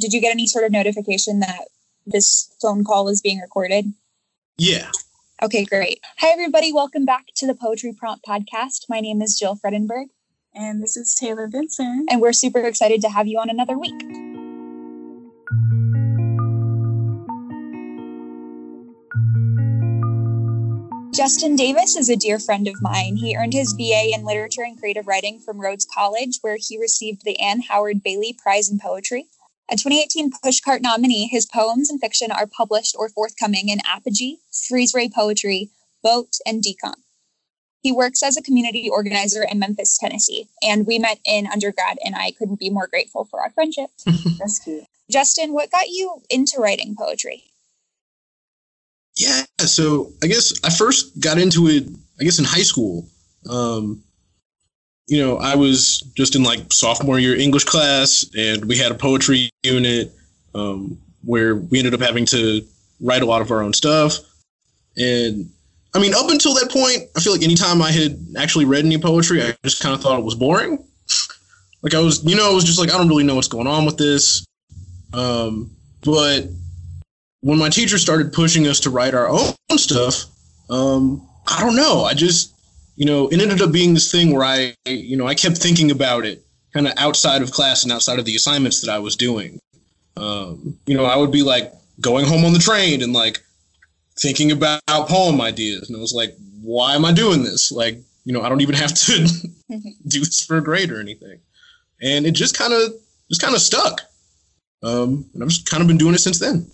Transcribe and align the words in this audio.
Did 0.00 0.12
you 0.12 0.20
get 0.20 0.30
any 0.30 0.46
sort 0.46 0.64
of 0.64 0.70
notification 0.70 1.40
that 1.40 1.66
this 2.06 2.54
phone 2.62 2.84
call 2.84 3.08
is 3.08 3.20
being 3.20 3.40
recorded? 3.40 3.92
Yeah. 4.56 4.92
Okay, 5.42 5.64
great. 5.64 5.98
Hi, 6.18 6.28
everybody. 6.28 6.72
Welcome 6.72 7.04
back 7.04 7.26
to 7.34 7.48
the 7.48 7.54
Poetry 7.54 7.92
Prompt 7.92 8.24
Podcast. 8.24 8.84
My 8.88 9.00
name 9.00 9.20
is 9.20 9.36
Jill 9.36 9.56
Fredenburg. 9.56 10.06
And 10.54 10.80
this 10.80 10.96
is 10.96 11.16
Taylor 11.16 11.48
Vinson. 11.48 12.06
And 12.08 12.20
we're 12.20 12.32
super 12.32 12.60
excited 12.60 13.00
to 13.02 13.08
have 13.08 13.26
you 13.26 13.40
on 13.40 13.50
another 13.50 13.76
week. 13.76 13.98
Justin 21.12 21.56
Davis 21.56 21.96
is 21.96 22.08
a 22.08 22.14
dear 22.14 22.38
friend 22.38 22.68
of 22.68 22.80
mine. 22.80 23.16
He 23.16 23.36
earned 23.36 23.52
his 23.52 23.74
BA 23.74 24.14
in 24.14 24.24
Literature 24.24 24.62
and 24.62 24.78
Creative 24.78 25.08
Writing 25.08 25.40
from 25.40 25.60
Rhodes 25.60 25.88
College, 25.92 26.38
where 26.42 26.56
he 26.56 26.78
received 26.78 27.24
the 27.24 27.40
Anne 27.40 27.62
Howard 27.62 28.04
Bailey 28.04 28.38
Prize 28.40 28.70
in 28.70 28.78
Poetry. 28.78 29.26
A 29.70 29.76
2018 29.76 30.30
Pushcart 30.30 30.80
nominee, 30.80 31.28
his 31.28 31.44
poems 31.44 31.90
and 31.90 32.00
fiction 32.00 32.30
are 32.30 32.46
published 32.46 32.96
or 32.98 33.10
forthcoming 33.10 33.68
in 33.68 33.80
Apogee, 33.84 34.38
Freeze 34.50 34.94
Ray 34.94 35.10
Poetry, 35.10 35.68
Boat, 36.02 36.38
and 36.46 36.62
Decon. 36.62 36.94
He 37.82 37.92
works 37.92 38.22
as 38.22 38.36
a 38.36 38.42
community 38.42 38.88
organizer 38.88 39.44
in 39.44 39.58
Memphis, 39.58 39.98
Tennessee, 39.98 40.48
and 40.62 40.86
we 40.86 40.98
met 40.98 41.18
in 41.24 41.46
undergrad, 41.46 41.98
and 42.02 42.16
I 42.16 42.32
couldn't 42.32 42.58
be 42.58 42.70
more 42.70 42.86
grateful 42.86 43.24
for 43.26 43.42
our 43.42 43.50
friendship. 43.50 43.90
That's 44.38 44.58
cute. 44.58 44.84
Justin, 45.10 45.52
what 45.52 45.70
got 45.70 45.88
you 45.88 46.22
into 46.30 46.58
writing 46.58 46.96
poetry? 46.98 47.44
Yeah, 49.16 49.42
so 49.60 50.12
I 50.22 50.28
guess 50.28 50.52
I 50.64 50.70
first 50.70 51.20
got 51.20 51.38
into 51.38 51.68
it, 51.68 51.88
I 52.20 52.24
guess 52.24 52.38
in 52.38 52.44
high 52.44 52.62
school. 52.62 53.06
Um, 53.48 54.02
you 55.08 55.24
know, 55.24 55.38
I 55.38 55.56
was 55.56 56.00
just 56.14 56.36
in 56.36 56.42
like 56.42 56.70
sophomore 56.72 57.18
year 57.18 57.34
English 57.34 57.64
class, 57.64 58.26
and 58.36 58.66
we 58.66 58.76
had 58.76 58.92
a 58.92 58.94
poetry 58.94 59.50
unit 59.62 60.12
um, 60.54 60.98
where 61.24 61.56
we 61.56 61.78
ended 61.78 61.94
up 61.94 62.00
having 62.00 62.26
to 62.26 62.62
write 63.00 63.22
a 63.22 63.26
lot 63.26 63.40
of 63.40 63.50
our 63.50 63.62
own 63.62 63.72
stuff. 63.72 64.18
And 64.96 65.50
I 65.94 65.98
mean, 65.98 66.14
up 66.14 66.28
until 66.28 66.54
that 66.54 66.70
point, 66.70 67.08
I 67.16 67.20
feel 67.20 67.32
like 67.32 67.42
anytime 67.42 67.80
I 67.80 67.90
had 67.90 68.18
actually 68.36 68.66
read 68.66 68.84
any 68.84 68.98
poetry, 68.98 69.42
I 69.42 69.54
just 69.64 69.82
kind 69.82 69.94
of 69.94 70.02
thought 70.02 70.18
it 70.18 70.24
was 70.24 70.34
boring. 70.34 70.84
like 71.82 71.94
I 71.94 72.00
was, 72.00 72.22
you 72.24 72.36
know, 72.36 72.50
I 72.50 72.54
was 72.54 72.64
just 72.64 72.78
like, 72.78 72.92
I 72.92 72.98
don't 72.98 73.08
really 73.08 73.24
know 73.24 73.34
what's 73.34 73.48
going 73.48 73.66
on 73.66 73.86
with 73.86 73.96
this. 73.96 74.44
Um, 75.14 75.70
but 76.04 76.48
when 77.40 77.58
my 77.58 77.70
teacher 77.70 77.96
started 77.96 78.34
pushing 78.34 78.66
us 78.66 78.80
to 78.80 78.90
write 78.90 79.14
our 79.14 79.28
own 79.28 79.78
stuff, 79.78 80.24
um, 80.68 81.26
I 81.46 81.60
don't 81.60 81.76
know. 81.76 82.04
I 82.04 82.12
just, 82.12 82.54
you 82.98 83.06
know, 83.06 83.28
it 83.28 83.40
ended 83.40 83.62
up 83.62 83.72
being 83.72 83.94
this 83.94 84.10
thing 84.10 84.32
where 84.32 84.44
I, 84.44 84.74
you 84.86 85.16
know, 85.16 85.26
I 85.26 85.34
kept 85.34 85.56
thinking 85.56 85.90
about 85.90 86.26
it 86.26 86.44
kind 86.74 86.86
of 86.86 86.92
outside 86.96 87.42
of 87.42 87.52
class 87.52 87.84
and 87.84 87.92
outside 87.92 88.18
of 88.18 88.24
the 88.24 88.36
assignments 88.36 88.80
that 88.82 88.90
I 88.90 88.98
was 88.98 89.16
doing. 89.16 89.58
Um, 90.16 90.76
you 90.86 90.96
know, 90.96 91.04
I 91.04 91.16
would 91.16 91.30
be 91.30 91.42
like 91.42 91.72
going 92.00 92.26
home 92.26 92.44
on 92.44 92.52
the 92.52 92.58
train 92.58 93.02
and 93.02 93.12
like 93.12 93.40
thinking 94.18 94.50
about 94.52 94.82
poem 94.86 95.40
ideas. 95.40 95.88
And 95.88 95.96
I 95.96 96.00
was 96.00 96.12
like, 96.12 96.34
why 96.60 96.94
am 96.94 97.04
I 97.04 97.12
doing 97.12 97.44
this? 97.44 97.72
Like, 97.72 97.98
you 98.24 98.32
know, 98.32 98.42
I 98.42 98.48
don't 98.48 98.60
even 98.62 98.74
have 98.74 98.92
to 98.92 99.28
do 100.08 100.20
this 100.20 100.44
for 100.44 100.58
a 100.58 100.62
grade 100.62 100.90
or 100.90 101.00
anything. 101.00 101.38
And 102.02 102.26
it 102.26 102.32
just 102.32 102.58
kind 102.58 102.72
of, 102.72 102.92
just 103.28 103.40
kind 103.40 103.54
of 103.54 103.60
stuck. 103.60 104.02
Um, 104.82 105.24
and 105.34 105.42
I've 105.42 105.48
just 105.48 105.70
kind 105.70 105.80
of 105.80 105.86
been 105.86 105.98
doing 105.98 106.14
it 106.14 106.18
since 106.18 106.38
then 106.38 106.68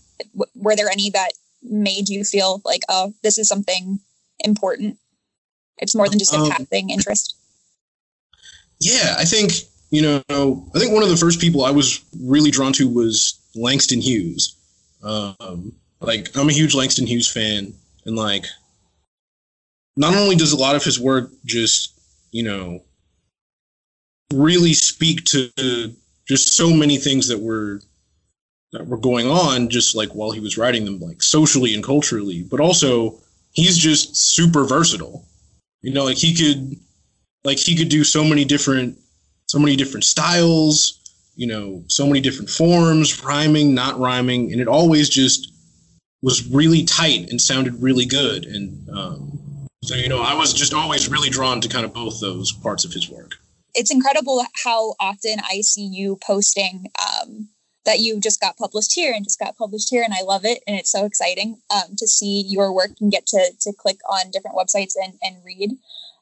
were 0.54 0.76
there 0.76 0.90
any 0.90 1.10
that 1.10 1.32
made 1.62 2.08
you 2.08 2.24
feel 2.24 2.60
like, 2.64 2.82
oh, 2.88 3.14
this 3.22 3.38
is 3.38 3.48
something 3.48 4.00
important? 4.40 4.98
It's 5.78 5.94
more 5.94 6.08
than 6.08 6.18
just 6.18 6.34
a 6.34 6.38
um, 6.38 6.50
passing 6.50 6.90
interest. 6.90 7.36
Yeah, 8.80 9.16
I 9.18 9.24
think 9.24 9.52
you 9.90 10.02
know, 10.02 10.66
I 10.74 10.78
think 10.78 10.92
one 10.92 11.04
of 11.04 11.08
the 11.08 11.16
first 11.16 11.40
people 11.40 11.64
I 11.64 11.70
was 11.70 12.04
really 12.20 12.50
drawn 12.50 12.72
to 12.74 12.88
was 12.88 13.38
Langston 13.54 14.00
Hughes. 14.00 14.56
Um, 15.04 15.72
like, 16.00 16.36
I'm 16.36 16.48
a 16.48 16.52
huge 16.52 16.74
Langston 16.74 17.06
Hughes 17.06 17.30
fan, 17.30 17.72
and 18.04 18.16
like, 18.16 18.46
not 19.96 20.16
only 20.16 20.34
does 20.34 20.52
a 20.52 20.56
lot 20.56 20.74
of 20.74 20.82
his 20.82 20.98
work 20.98 21.30
just, 21.44 21.92
you 22.32 22.42
know, 22.42 22.82
really 24.32 24.72
speak 24.72 25.24
to 25.26 25.94
just 26.26 26.56
so 26.56 26.70
many 26.70 26.96
things 26.96 27.28
that 27.28 27.38
were 27.38 27.80
that 28.72 28.86
were 28.88 28.96
going 28.96 29.28
on 29.28 29.68
just 29.68 29.94
like 29.94 30.08
while 30.10 30.32
he 30.32 30.40
was 30.40 30.58
writing 30.58 30.84
them 30.84 30.98
like 30.98 31.22
socially 31.22 31.74
and 31.74 31.84
culturally 31.84 32.42
but 32.42 32.58
also 32.58 33.14
he's 33.52 33.78
just 33.78 34.16
super 34.16 34.64
versatile 34.64 35.24
you 35.84 35.92
know 35.92 36.04
like 36.04 36.16
he 36.16 36.34
could 36.34 36.76
like 37.44 37.58
he 37.58 37.76
could 37.76 37.88
do 37.88 38.04
so 38.04 38.24
many 38.24 38.44
different 38.44 38.98
so 39.46 39.58
many 39.58 39.76
different 39.76 40.04
styles 40.04 41.00
you 41.36 41.46
know 41.46 41.84
so 41.88 42.06
many 42.06 42.20
different 42.20 42.50
forms 42.50 43.22
rhyming 43.22 43.74
not 43.74 43.98
rhyming 43.98 44.50
and 44.52 44.60
it 44.60 44.68
always 44.68 45.08
just 45.08 45.52
was 46.24 46.48
really 46.48 46.84
tight 46.84 47.28
and 47.28 47.40
sounded 47.40 47.82
really 47.82 48.06
good. 48.06 48.46
And 48.46 48.88
um, 48.88 49.38
so 49.84 49.94
you 49.94 50.08
know 50.08 50.22
i 50.22 50.34
was 50.34 50.54
just 50.54 50.72
always 50.72 51.10
really 51.10 51.28
drawn 51.28 51.60
to 51.60 51.68
kind 51.68 51.84
of 51.84 51.92
both 51.92 52.18
those 52.18 52.50
parts 52.50 52.84
of 52.84 52.92
his 52.92 53.08
work. 53.10 53.32
It's 53.74 53.92
incredible 53.92 54.42
how 54.64 54.94
often 54.98 55.36
i 55.40 55.60
see 55.60 55.86
you 55.86 56.18
posting 56.26 56.86
um, 56.98 57.48
that 57.84 58.00
you 58.00 58.20
just 58.20 58.40
got 58.40 58.56
published 58.56 58.94
here 58.94 59.12
and 59.14 59.24
just 59.24 59.38
got 59.38 59.56
published 59.56 59.90
here 59.90 60.02
and 60.02 60.14
i 60.14 60.22
love 60.22 60.44
it 60.44 60.62
and 60.66 60.76
it's 60.76 60.90
so 60.90 61.04
exciting 61.04 61.56
um, 61.70 61.96
to 61.96 62.06
see 62.06 62.44
your 62.48 62.72
work 62.72 62.90
and 63.00 63.12
get 63.12 63.26
to, 63.26 63.52
to 63.60 63.72
click 63.72 63.98
on 64.08 64.30
different 64.30 64.56
websites 64.56 64.94
and, 65.02 65.14
and 65.22 65.36
read. 65.44 65.72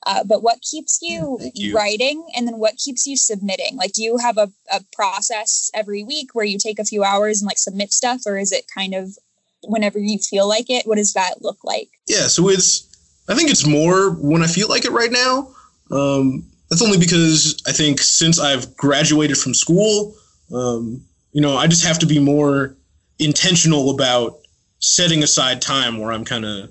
Uh, 0.05 0.25
but 0.25 0.43
what 0.43 0.61
keeps 0.63 0.99
you, 1.01 1.39
you, 1.55 1.77
writing 1.77 2.27
and 2.35 2.49
then 2.49 2.59
what 2.59 2.77
keeps 2.77 3.07
you 3.07 3.17
submitting? 3.17 3.77
Like 3.77 3.93
do 3.93 4.03
you 4.03 4.19
have 4.19 4.37
a, 4.37 4.51
a 4.73 4.81
process 4.93 5.71
every 5.75 6.03
week 6.03 6.35
where 6.35 6.45
you 6.45 6.59
take 6.59 6.81
a 6.81 6.85
few 6.85 7.05
hours 7.05 7.41
and 7.41 7.47
like 7.47 7.59
submit 7.59 7.95
stuff 7.95 8.23
or 8.27 8.37
is 8.37 8.51
it 8.51 8.65
kind 8.73 8.95
of 8.95 9.17
whenever 9.63 10.01
you 10.01 10.19
feel 10.19 10.49
like 10.49 10.69
it 10.71 10.87
what 10.87 10.97
does 10.97 11.13
that 11.13 11.41
look 11.41 11.59
like? 11.63 11.89
Yeah 12.09 12.27
so 12.27 12.49
it's 12.49 12.89
i 13.29 13.35
think 13.35 13.51
it's 13.51 13.67
more 13.67 14.11
when 14.11 14.43
i 14.43 14.47
feel 14.47 14.69
like 14.69 14.85
it 14.85 14.93
right 14.93 15.13
now. 15.13 15.49
Um, 15.91 16.45
that's 16.69 16.83
only 16.83 16.99
because 16.99 17.63
i 17.67 17.73
think 17.73 18.01
since 18.01 18.41
i've 18.41 18.77
graduated 18.77 19.37
from 19.39 19.55
school 19.55 20.17
um, 20.53 21.05
you 21.33 21.41
know, 21.41 21.57
I 21.57 21.67
just 21.67 21.87
have 21.87 21.99
to 22.01 22.07
be 22.07 22.19
more 22.19 22.77
intentional 23.19 23.91
about 23.91 24.39
setting 24.79 25.23
aside 25.23 25.63
time 25.63 25.99
where 25.99 26.13
I'm 26.13 26.25
kind 26.25 26.45
of 26.45 26.71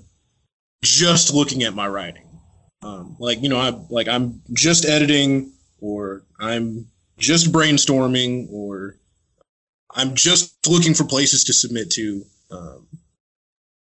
just 0.84 1.34
looking 1.34 1.64
at 1.64 1.74
my 1.74 1.88
writing. 1.88 2.28
Um, 2.84 3.16
like 3.20 3.42
you 3.42 3.50
know, 3.50 3.60
I 3.60 3.74
like 3.90 4.08
I'm 4.08 4.42
just 4.54 4.86
editing, 4.86 5.52
or 5.80 6.24
I'm 6.40 6.88
just 7.18 7.52
brainstorming, 7.52 8.52
or 8.52 8.98
I'm 9.94 10.16
just 10.16 10.68
looking 10.68 10.94
for 10.94 11.04
places 11.04 11.44
to 11.46 11.54
submit 11.54 11.92
to. 11.92 12.26
Um, 12.50 12.88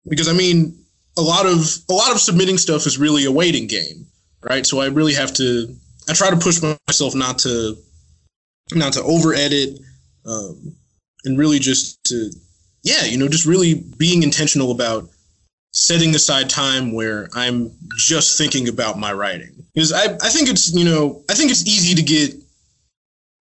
because 0.07 0.29
I 0.29 0.33
mean, 0.33 0.79
a 1.19 1.23
lot 1.23 1.47
of 1.47 1.79
a 1.89 1.93
lot 1.93 2.13
of 2.13 2.21
submitting 2.21 2.59
stuff 2.59 2.87
is 2.87 2.99
really 2.99 3.25
a 3.27 3.33
waiting 3.33 3.67
game, 3.67 4.07
right? 4.43 4.67
So 4.67 4.81
I 4.81 4.87
really 4.87 5.15
have 5.15 5.35
to. 5.35 5.75
I 6.09 6.15
try 6.15 6.31
to 6.31 6.37
push 6.37 6.63
myself 6.63 7.15
not 7.15 7.39
to 7.41 7.77
not 8.73 8.95
to 8.95 9.03
over 9.03 9.35
edit 9.35 9.79
um, 10.29 10.75
and 11.25 11.39
really 11.39 11.59
just 11.59 12.03
to 12.05 12.31
yeah 12.83 13.05
you 13.05 13.17
know 13.19 13.29
just 13.29 13.47
really 13.47 13.75
being 13.97 14.23
intentional 14.23 14.71
about 14.71 15.09
setting 15.73 16.15
aside 16.15 16.49
time 16.49 16.93
where 16.93 17.29
i'm 17.35 17.71
just 17.97 18.39
thinking 18.39 18.69
about 18.69 18.99
my 18.99 19.13
writing. 19.13 19.53
Because 19.75 19.93
I, 19.93 20.05
I 20.05 20.29
think 20.29 20.49
it's 20.49 20.73
you 20.75 20.85
know 20.85 21.23
i 21.29 21.35
think 21.35 21.51
it's 21.51 21.67
easy 21.67 21.95
to 21.95 22.03
get 22.03 22.35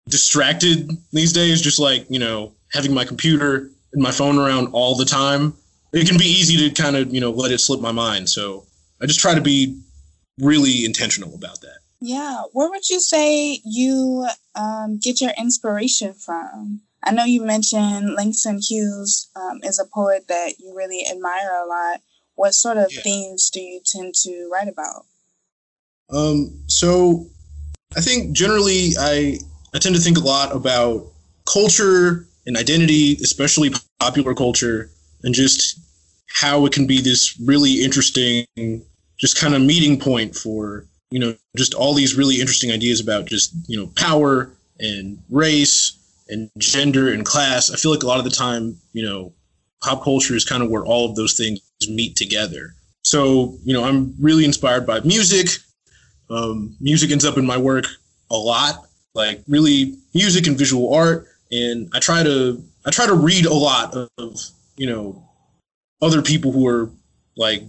distracted 0.09 0.89
these 1.13 1.33
days 1.33 1.61
just 1.61 1.79
like 1.79 2.05
you 2.09 2.19
know 2.19 2.51
having 2.71 2.93
my 2.93 3.05
computer 3.05 3.69
and 3.93 4.01
my 4.01 4.11
phone 4.11 4.37
around 4.37 4.69
all 4.73 4.95
the 4.95 5.05
time. 5.05 5.53
It 5.91 6.07
can 6.07 6.19
be 6.19 6.25
easy 6.25 6.69
to 6.69 6.81
kind 6.81 6.95
of 6.95 7.13
you 7.13 7.21
know 7.21 7.31
let 7.31 7.51
it 7.51 7.59
slip 7.59 7.81
my 7.81 7.91
mind. 7.91 8.29
So 8.29 8.65
i 9.01 9.05
just 9.05 9.19
try 9.19 9.33
to 9.33 9.41
be 9.41 9.79
really 10.39 10.85
intentional 10.85 11.33
about 11.35 11.61
that 11.61 11.79
yeah, 12.01 12.43
where 12.53 12.69
would 12.69 12.89
you 12.89 12.99
say 12.99 13.59
you 13.65 14.27
um, 14.55 14.99
get 14.99 15.21
your 15.21 15.31
inspiration 15.37 16.13
from? 16.13 16.81
I 17.03 17.11
know 17.11 17.23
you 17.23 17.45
mentioned 17.45 18.15
Langston 18.15 18.59
Hughes 18.61 19.29
um, 19.35 19.59
is 19.63 19.79
a 19.79 19.85
poet 19.85 20.27
that 20.27 20.59
you 20.59 20.73
really 20.75 21.05
admire 21.09 21.61
a 21.63 21.67
lot. 21.67 22.01
What 22.35 22.53
sort 22.53 22.77
of 22.77 22.91
yeah. 22.91 23.01
themes 23.01 23.49
do 23.49 23.59
you 23.59 23.81
tend 23.85 24.15
to 24.23 24.49
write 24.51 24.67
about? 24.67 25.05
Um, 26.09 26.59
so 26.67 27.27
I 27.95 28.01
think 28.01 28.33
generally 28.33 28.91
I 28.99 29.39
I 29.73 29.79
tend 29.79 29.95
to 29.95 30.01
think 30.01 30.17
a 30.17 30.21
lot 30.21 30.55
about 30.55 31.05
culture 31.51 32.27
and 32.45 32.57
identity, 32.57 33.13
especially 33.21 33.71
popular 33.99 34.33
culture, 34.33 34.89
and 35.23 35.35
just 35.35 35.79
how 36.27 36.65
it 36.65 36.73
can 36.73 36.87
be 36.87 37.01
this 37.01 37.39
really 37.39 37.83
interesting, 37.83 38.45
just 39.17 39.37
kind 39.37 39.53
of 39.53 39.61
meeting 39.61 39.99
point 39.99 40.35
for 40.35 40.85
you 41.11 41.19
know, 41.19 41.35
just 41.57 41.73
all 41.73 41.93
these 41.93 42.15
really 42.15 42.39
interesting 42.39 42.71
ideas 42.71 42.99
about 42.99 43.25
just, 43.25 43.53
you 43.67 43.77
know, 43.77 43.87
power 43.95 44.51
and 44.79 45.19
race 45.29 45.97
and 46.29 46.49
gender 46.57 47.11
and 47.11 47.25
class. 47.25 47.71
I 47.71 47.75
feel 47.75 47.91
like 47.91 48.03
a 48.03 48.07
lot 48.07 48.19
of 48.19 48.25
the 48.25 48.31
time, 48.31 48.77
you 48.93 49.05
know, 49.05 49.33
pop 49.81 50.03
culture 50.03 50.35
is 50.35 50.45
kind 50.45 50.61
of 50.61 50.69
where 50.69 50.85
all 50.85 51.09
of 51.09 51.15
those 51.15 51.33
things 51.33 51.59
meet 51.89 52.15
together. 52.15 52.73
So, 53.03 53.57
you 53.63 53.73
know, 53.73 53.83
I'm 53.83 54.13
really 54.19 54.45
inspired 54.45 54.85
by 54.85 54.99
music. 55.01 55.49
Um, 56.29 56.75
music 56.79 57.11
ends 57.11 57.25
up 57.25 57.37
in 57.37 57.45
my 57.45 57.57
work 57.57 57.85
a 58.29 58.37
lot, 58.37 58.87
like 59.15 59.41
really 59.47 59.95
music 60.13 60.47
and 60.47 60.57
visual 60.57 60.93
art. 60.93 61.27
and 61.51 61.89
I 61.95 61.99
try 61.99 62.21
to 62.21 62.63
I 62.85 62.91
try 62.91 63.07
to 63.07 63.15
read 63.15 63.45
a 63.45 63.53
lot 63.53 63.95
of 63.95 64.39
you 64.77 64.87
know 64.87 65.23
other 66.01 66.21
people 66.21 66.51
who 66.51 66.67
are 66.67 66.89
like 67.35 67.63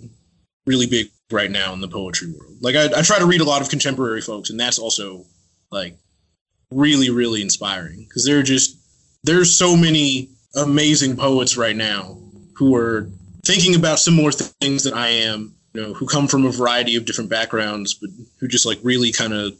really 0.67 0.87
big 0.87 1.11
right 1.33 1.51
now 1.51 1.73
in 1.73 1.81
the 1.81 1.89
poetry 1.89 2.33
world. 2.33 2.57
Like 2.61 2.77
I, 2.77 2.87
I 2.99 3.03
try 3.03 3.19
to 3.19 3.27
read 3.27 3.41
a 3.41 3.45
lot 3.45 3.63
of 3.63 3.69
contemporary 3.69 4.21
folks, 4.21 4.51
and 4.51 4.59
that's 4.59 4.79
also 4.79 5.25
like 5.71 5.97
really 6.71 7.11
really 7.11 7.43
inspiring 7.43 8.05
because 8.09 8.25
they're 8.25 8.43
just 8.43 8.77
there's 9.25 9.55
so 9.55 9.77
many 9.77 10.31
amazing 10.55 11.17
poets 11.17 11.57
right 11.57 11.77
now 11.77 12.19
who 12.55 12.75
are 12.77 13.09
thinking 13.45 13.75
about 13.75 13.99
similar 13.99 14.33
things 14.33 14.85
that 14.85 14.95
I 14.95 15.09
am, 15.09 15.55
you 15.75 15.83
know, 15.83 15.95
who 15.95 16.07
come 16.07 16.29
from 16.29 16.45
a 16.45 16.51
variety 16.51 16.97
of 16.97 17.05
different 17.05 17.31
backgrounds, 17.31 17.95
but 17.95 18.11
who 18.39 18.49
just 18.49 18.67
like 18.67 18.79
really 18.83 19.13
kind 19.13 19.33
of 19.33 19.57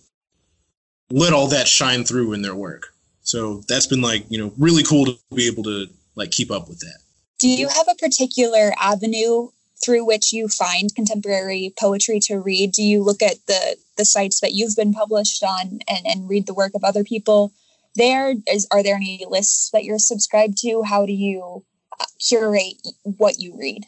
let 1.11 1.33
all 1.33 1.49
that 1.49 1.67
shine 1.67 2.05
through 2.05 2.33
in 2.33 2.43
their 2.43 2.55
work. 2.55 2.95
So 3.23 3.63
that's 3.69 3.87
been 3.87 4.03
like, 4.03 4.25
you 4.29 4.39
know, 4.39 4.53
really 4.59 4.83
cool 4.83 5.07
to 5.07 5.19
be 5.35 5.47
able 5.47 5.63
to 5.65 5.87
like 6.15 6.31
keep 6.31 6.51
up 6.51 6.69
with 6.69 6.81
that. 6.81 6.99
Do 7.39 7.49
you 7.49 7.69
have 7.69 7.87
a 7.89 7.95
particular 7.95 8.73
avenue 8.79 9.49
through 9.85 10.05
which 10.05 10.33
you 10.33 10.49
find 10.49 10.95
contemporary 10.95 11.73
poetry 11.79 12.21
to 12.21 12.39
read? 12.39 12.73
Do 12.73 12.83
you 12.83 13.03
look 13.03 13.23
at 13.23 13.37
the 13.47 13.77
the 13.97 14.05
sites 14.05 14.41
that 14.41 14.53
you've 14.53 14.77
been 14.77 14.93
published 14.93 15.43
on 15.43 15.81
and, 15.89 16.07
and 16.07 16.29
read 16.29 16.47
the 16.47 16.55
work 16.55 16.73
of 16.75 16.85
other 16.85 17.05
people 17.05 17.53
there? 17.97 18.35
Is 18.47 18.67
are 18.71 18.83
there 18.83 18.97
any 18.97 19.25
lists 19.29 19.71
that 19.73 19.85
you're 19.85 19.99
subscribed 19.99 20.59
to? 20.59 20.83
How 20.83 21.07
do 21.07 21.13
you 21.13 21.65
uh, 21.99 22.05
curate 22.19 22.87
what 23.03 23.39
you 23.39 23.57
read? 23.59 23.85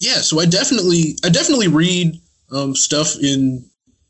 Yeah, 0.00 0.18
so 0.18 0.40
I 0.40 0.46
definitely 0.46 1.16
I 1.24 1.28
definitely 1.28 1.68
read 1.68 2.20
um, 2.50 2.74
stuff 2.74 3.16
in 3.16 3.64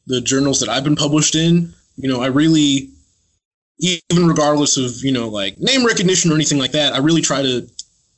the 0.07 0.21
journals 0.21 0.61
that 0.61 0.69
I've 0.69 0.85
been 0.85 0.97
published 0.97 1.35
in. 1.35 1.75
You 1.97 2.09
know, 2.09 2.23
I 2.23 2.27
really 2.27 2.91
even 3.79 4.27
regardless 4.27 4.77
of 4.77 5.05
you 5.05 5.13
know 5.13 5.29
like 5.29 5.59
name 5.59 5.85
recognition 5.85 6.31
or 6.31 6.35
anything 6.35 6.59
like 6.59 6.73
that, 6.73 6.95
I 6.95 6.99
really 6.99 7.21
try 7.21 7.43
to 7.43 7.69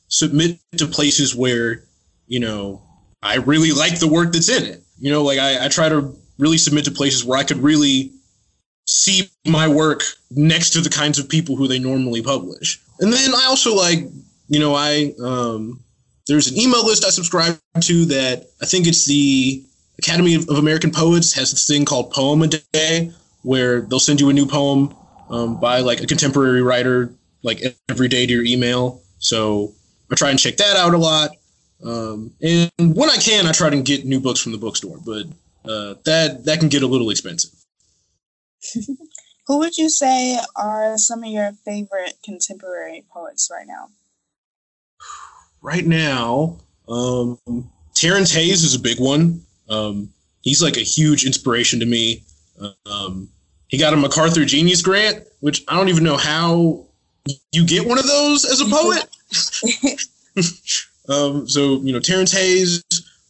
submit 0.07 0.59
to 0.77 0.87
places 0.87 1.35
where 1.35 1.83
you 2.27 2.39
know 2.39 2.81
I 3.25 3.37
really 3.37 3.71
like 3.71 3.99
the 3.99 4.07
work 4.07 4.31
that's 4.31 4.49
in 4.49 4.63
it. 4.63 4.83
You 4.99 5.11
know, 5.11 5.23
like 5.23 5.39
I, 5.39 5.65
I 5.65 5.67
try 5.67 5.89
to 5.89 6.15
really 6.37 6.57
submit 6.57 6.85
to 6.85 6.91
places 6.91 7.25
where 7.25 7.37
I 7.37 7.43
could 7.43 7.57
really 7.57 8.11
see 8.85 9.29
my 9.47 9.67
work 9.67 10.03
next 10.31 10.71
to 10.71 10.81
the 10.81 10.89
kinds 10.89 11.17
of 11.17 11.27
people 11.27 11.55
who 11.55 11.67
they 11.67 11.79
normally 11.79 12.21
publish. 12.21 12.79
And 12.99 13.11
then 13.11 13.33
I 13.33 13.45
also 13.47 13.75
like, 13.75 13.99
you 14.47 14.59
know, 14.59 14.75
I 14.75 15.13
um, 15.21 15.83
there's 16.27 16.47
an 16.47 16.59
email 16.59 16.85
list 16.85 17.03
I 17.03 17.09
subscribe 17.09 17.59
to 17.81 18.05
that 18.05 18.47
I 18.61 18.65
think 18.65 18.87
it's 18.87 19.05
the 19.05 19.63
Academy 19.97 20.35
of, 20.35 20.47
American 20.49 20.91
Poets 20.91 21.33
has 21.33 21.51
this 21.51 21.67
thing 21.67 21.85
called 21.85 22.11
Poem 22.11 22.41
a 22.43 22.47
Day, 22.47 23.11
where 23.41 23.81
they'll 23.81 23.99
send 23.99 24.19
you 24.19 24.29
a 24.29 24.33
new 24.33 24.45
poem 24.45 24.95
um, 25.29 25.59
by 25.59 25.79
like 25.79 26.01
a 26.01 26.05
contemporary 26.05 26.61
writer 26.61 27.11
like 27.43 27.61
every 27.89 28.07
day 28.07 28.25
to 28.25 28.33
your 28.33 28.43
email. 28.43 29.01
So 29.19 29.73
I 30.11 30.15
try 30.15 30.29
and 30.29 30.39
check 30.39 30.57
that 30.57 30.75
out 30.75 30.93
a 30.93 30.97
lot. 30.97 31.31
Um, 31.83 32.31
and 32.41 32.71
when 32.77 33.09
I 33.09 33.17
can, 33.17 33.47
I 33.47 33.51
try 33.51 33.69
to 33.69 33.81
get 33.81 34.05
new 34.05 34.19
books 34.19 34.39
from 34.39 34.51
the 34.51 34.57
bookstore, 34.57 34.97
but 35.05 35.25
uh, 35.69 35.95
that 36.05 36.45
that 36.45 36.59
can 36.59 36.69
get 36.69 36.83
a 36.83 36.87
little 36.87 37.09
expensive. 37.09 37.51
Who 39.47 39.59
would 39.59 39.77
you 39.77 39.89
say 39.89 40.39
are 40.55 40.97
some 40.97 41.23
of 41.23 41.29
your 41.29 41.51
favorite 41.65 42.13
contemporary 42.23 43.03
poets 43.11 43.49
right 43.51 43.67
now? 43.67 43.89
Right 45.61 45.85
now, 45.85 46.57
um, 46.87 47.37
Terrence 47.93 48.31
Hayes 48.33 48.63
is 48.63 48.73
a 48.73 48.79
big 48.79 48.99
one. 48.99 49.41
Um, 49.69 50.09
he's 50.41 50.63
like 50.63 50.77
a 50.77 50.81
huge 50.81 51.25
inspiration 51.25 51.79
to 51.79 51.85
me. 51.85 52.23
Um, 52.85 53.29
he 53.67 53.77
got 53.77 53.93
a 53.93 53.97
MacArthur 53.97 54.45
Genius 54.45 54.81
Grant, 54.81 55.25
which 55.41 55.63
I 55.67 55.75
don't 55.75 55.89
even 55.89 56.03
know 56.03 56.17
how 56.17 56.85
you 57.51 57.65
get 57.65 57.87
one 57.87 57.99
of 57.99 58.07
those 58.07 58.45
as 58.45 58.61
a 58.61 58.65
poet. 58.69 59.07
um, 61.09 61.47
so 61.47 61.81
you 61.81 61.93
know, 61.93 61.99
Terrence 61.99 62.31
Hayes, 62.31 62.83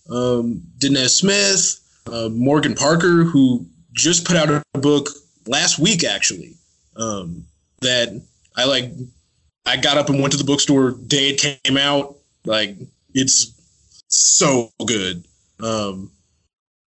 um, 0.10 0.62
Danez 0.80 1.10
Smith, 1.10 1.80
uh, 2.12 2.30
Morgan 2.30 2.76
Parker, 2.76 3.24
who 3.24 3.66
just 3.94 4.26
put 4.26 4.38
out 4.38 4.50
a 4.50 4.80
book 4.80 5.10
last 5.48 5.80
week 5.80 6.04
actually. 6.04 6.56
Um, 6.98 7.46
that 7.82 8.22
I 8.56 8.66
like. 8.66 8.92
I 9.68 9.78
got 9.78 9.98
up 9.98 10.10
and 10.10 10.22
went 10.22 10.32
to 10.34 10.38
the 10.38 10.44
bookstore 10.44 10.92
day 10.92 11.30
it 11.30 11.64
came 11.64 11.78
out. 11.78 12.18
Like 12.46 12.78
it's 13.14 13.52
so 14.08 14.72
good. 14.86 15.26
Um, 15.60 16.12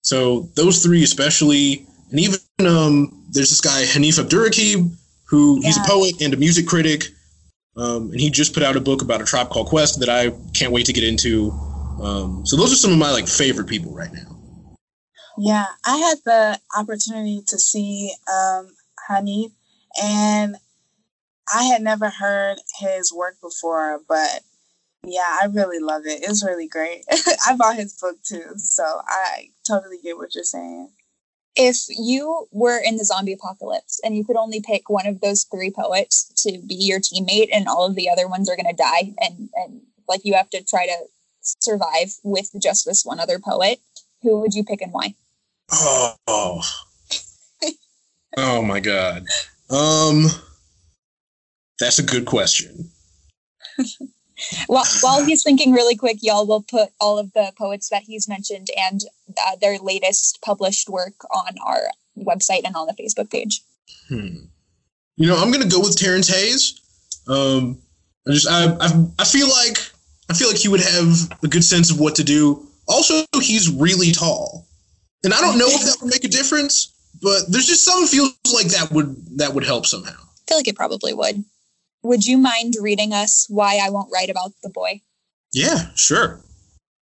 so 0.02 0.48
those 0.54 0.82
three 0.82 1.02
especially, 1.02 1.86
and 2.10 2.20
even 2.20 2.40
um, 2.60 3.24
there's 3.30 3.50
this 3.50 3.60
guy 3.60 3.84
Hanif 3.84 4.22
Abdurraqib, 4.22 4.92
who 5.24 5.60
yeah. 5.60 5.66
he's 5.66 5.76
a 5.78 5.88
poet 5.88 6.20
and 6.20 6.34
a 6.34 6.36
music 6.36 6.66
critic, 6.66 7.08
um, 7.76 8.10
and 8.10 8.20
he 8.20 8.30
just 8.30 8.54
put 8.54 8.62
out 8.62 8.76
a 8.76 8.80
book 8.80 9.02
about 9.02 9.20
a 9.20 9.24
tribe 9.24 9.50
called 9.50 9.68
Quest 9.68 10.00
that 10.00 10.08
I 10.08 10.30
can't 10.52 10.72
wait 10.72 10.86
to 10.86 10.92
get 10.92 11.04
into. 11.04 11.50
Um, 12.00 12.44
so 12.44 12.56
those 12.56 12.72
are 12.72 12.76
some 12.76 12.92
of 12.92 12.98
my 12.98 13.10
like 13.10 13.28
favorite 13.28 13.68
people 13.68 13.92
right 13.92 14.12
now. 14.12 14.36
Yeah, 15.38 15.66
I 15.84 15.96
had 15.98 16.18
the 16.24 16.60
opportunity 16.76 17.42
to 17.46 17.58
see 17.58 18.12
um, 18.32 18.74
Hanif, 19.10 19.52
and 20.02 20.56
I 21.54 21.64
had 21.64 21.82
never 21.82 22.08
heard 22.08 22.56
his 22.80 23.12
work 23.12 23.36
before, 23.42 24.00
but 24.08 24.40
yeah, 25.04 25.38
I 25.42 25.46
really 25.46 25.78
love 25.78 26.02
it. 26.06 26.22
It's 26.22 26.44
really 26.44 26.68
great. 26.68 27.04
I 27.46 27.56
bought 27.56 27.76
his 27.76 27.98
book 28.00 28.16
too, 28.22 28.44
so 28.56 28.82
I 29.06 29.50
totally 29.66 29.98
get 30.02 30.16
what 30.16 30.34
you're 30.34 30.44
saying. 30.44 30.90
If 31.56 31.76
you 31.88 32.46
were 32.52 32.78
in 32.78 32.96
the 32.96 33.04
zombie 33.04 33.32
apocalypse 33.32 34.00
and 34.04 34.16
you 34.16 34.24
could 34.24 34.36
only 34.36 34.60
pick 34.60 34.90
one 34.90 35.06
of 35.06 35.20
those 35.20 35.44
three 35.44 35.70
poets 35.70 36.30
to 36.44 36.58
be 36.58 36.74
your 36.74 37.00
teammate 37.00 37.48
and 37.52 37.66
all 37.66 37.86
of 37.86 37.94
the 37.94 38.10
other 38.10 38.28
ones 38.28 38.50
are 38.50 38.56
going 38.56 38.68
to 38.68 38.76
die 38.76 39.14
and 39.18 39.48
and 39.54 39.80
like 40.08 40.20
you 40.24 40.34
have 40.34 40.50
to 40.50 40.62
try 40.62 40.86
to 40.86 40.96
survive 41.40 42.14
with 42.22 42.50
just 42.60 42.84
this 42.84 43.04
one 43.04 43.20
other 43.20 43.38
poet, 43.38 43.80
who 44.22 44.40
would 44.40 44.54
you 44.54 44.64
pick 44.64 44.82
and 44.82 44.92
why? 44.92 45.14
Oh. 45.70 46.62
oh 48.36 48.62
my 48.62 48.80
god. 48.80 49.24
Um 49.70 50.26
that's 51.78 51.98
a 51.98 52.02
good 52.02 52.26
question. 52.26 52.90
while, 54.66 54.84
while 55.00 55.24
he's 55.24 55.42
thinking 55.42 55.72
really 55.72 55.96
quick, 55.96 56.18
y'all 56.20 56.46
will 56.46 56.62
put 56.62 56.90
all 57.00 57.18
of 57.18 57.32
the 57.32 57.52
poets 57.56 57.88
that 57.90 58.02
he's 58.02 58.28
mentioned 58.28 58.68
and 58.76 59.02
uh, 59.46 59.56
their 59.60 59.78
latest 59.78 60.40
published 60.42 60.88
work 60.88 61.14
on 61.30 61.54
our 61.64 61.88
website 62.18 62.62
and 62.64 62.76
on 62.76 62.86
the 62.86 62.94
Facebook 62.94 63.30
page. 63.30 63.62
Hmm. 64.08 64.36
You 65.16 65.26
know, 65.28 65.36
I'm 65.36 65.50
gonna 65.50 65.66
go 65.66 65.80
with 65.80 65.96
Terrence 65.96 66.28
Hayes. 66.28 66.80
Um, 67.26 67.78
I 68.28 68.32
just 68.32 68.48
I, 68.48 68.76
I 68.80 69.06
I 69.18 69.24
feel 69.24 69.48
like 69.48 69.78
I 70.28 70.34
feel 70.34 70.48
like 70.48 70.58
he 70.58 70.68
would 70.68 70.80
have 70.80 71.32
a 71.42 71.48
good 71.48 71.64
sense 71.64 71.90
of 71.90 71.98
what 71.98 72.14
to 72.16 72.24
do. 72.24 72.66
Also, 72.88 73.24
he's 73.40 73.70
really 73.70 74.12
tall. 74.12 74.66
And 75.24 75.32
I 75.32 75.40
don't 75.40 75.58
know 75.58 75.66
if 75.68 75.84
that 75.84 75.96
would 76.00 76.10
make 76.10 76.24
a 76.24 76.28
difference, 76.28 76.92
but 77.22 77.50
there's 77.50 77.66
just 77.66 77.84
some 77.84 78.06
feels 78.06 78.36
like 78.54 78.68
that 78.68 78.92
would 78.92 79.38
that 79.38 79.54
would 79.54 79.64
help 79.64 79.86
somehow. 79.86 80.12
I 80.12 80.42
feel 80.48 80.58
like 80.58 80.68
it 80.68 80.76
probably 80.76 81.14
would. 81.14 81.44
Would 82.06 82.24
you 82.24 82.38
mind 82.38 82.74
reading 82.80 83.12
us 83.12 83.46
why 83.48 83.78
I 83.82 83.90
won't 83.90 84.12
write 84.12 84.30
about 84.30 84.52
the 84.62 84.70
boy? 84.70 85.02
Yeah, 85.52 85.90
sure. 85.94 86.40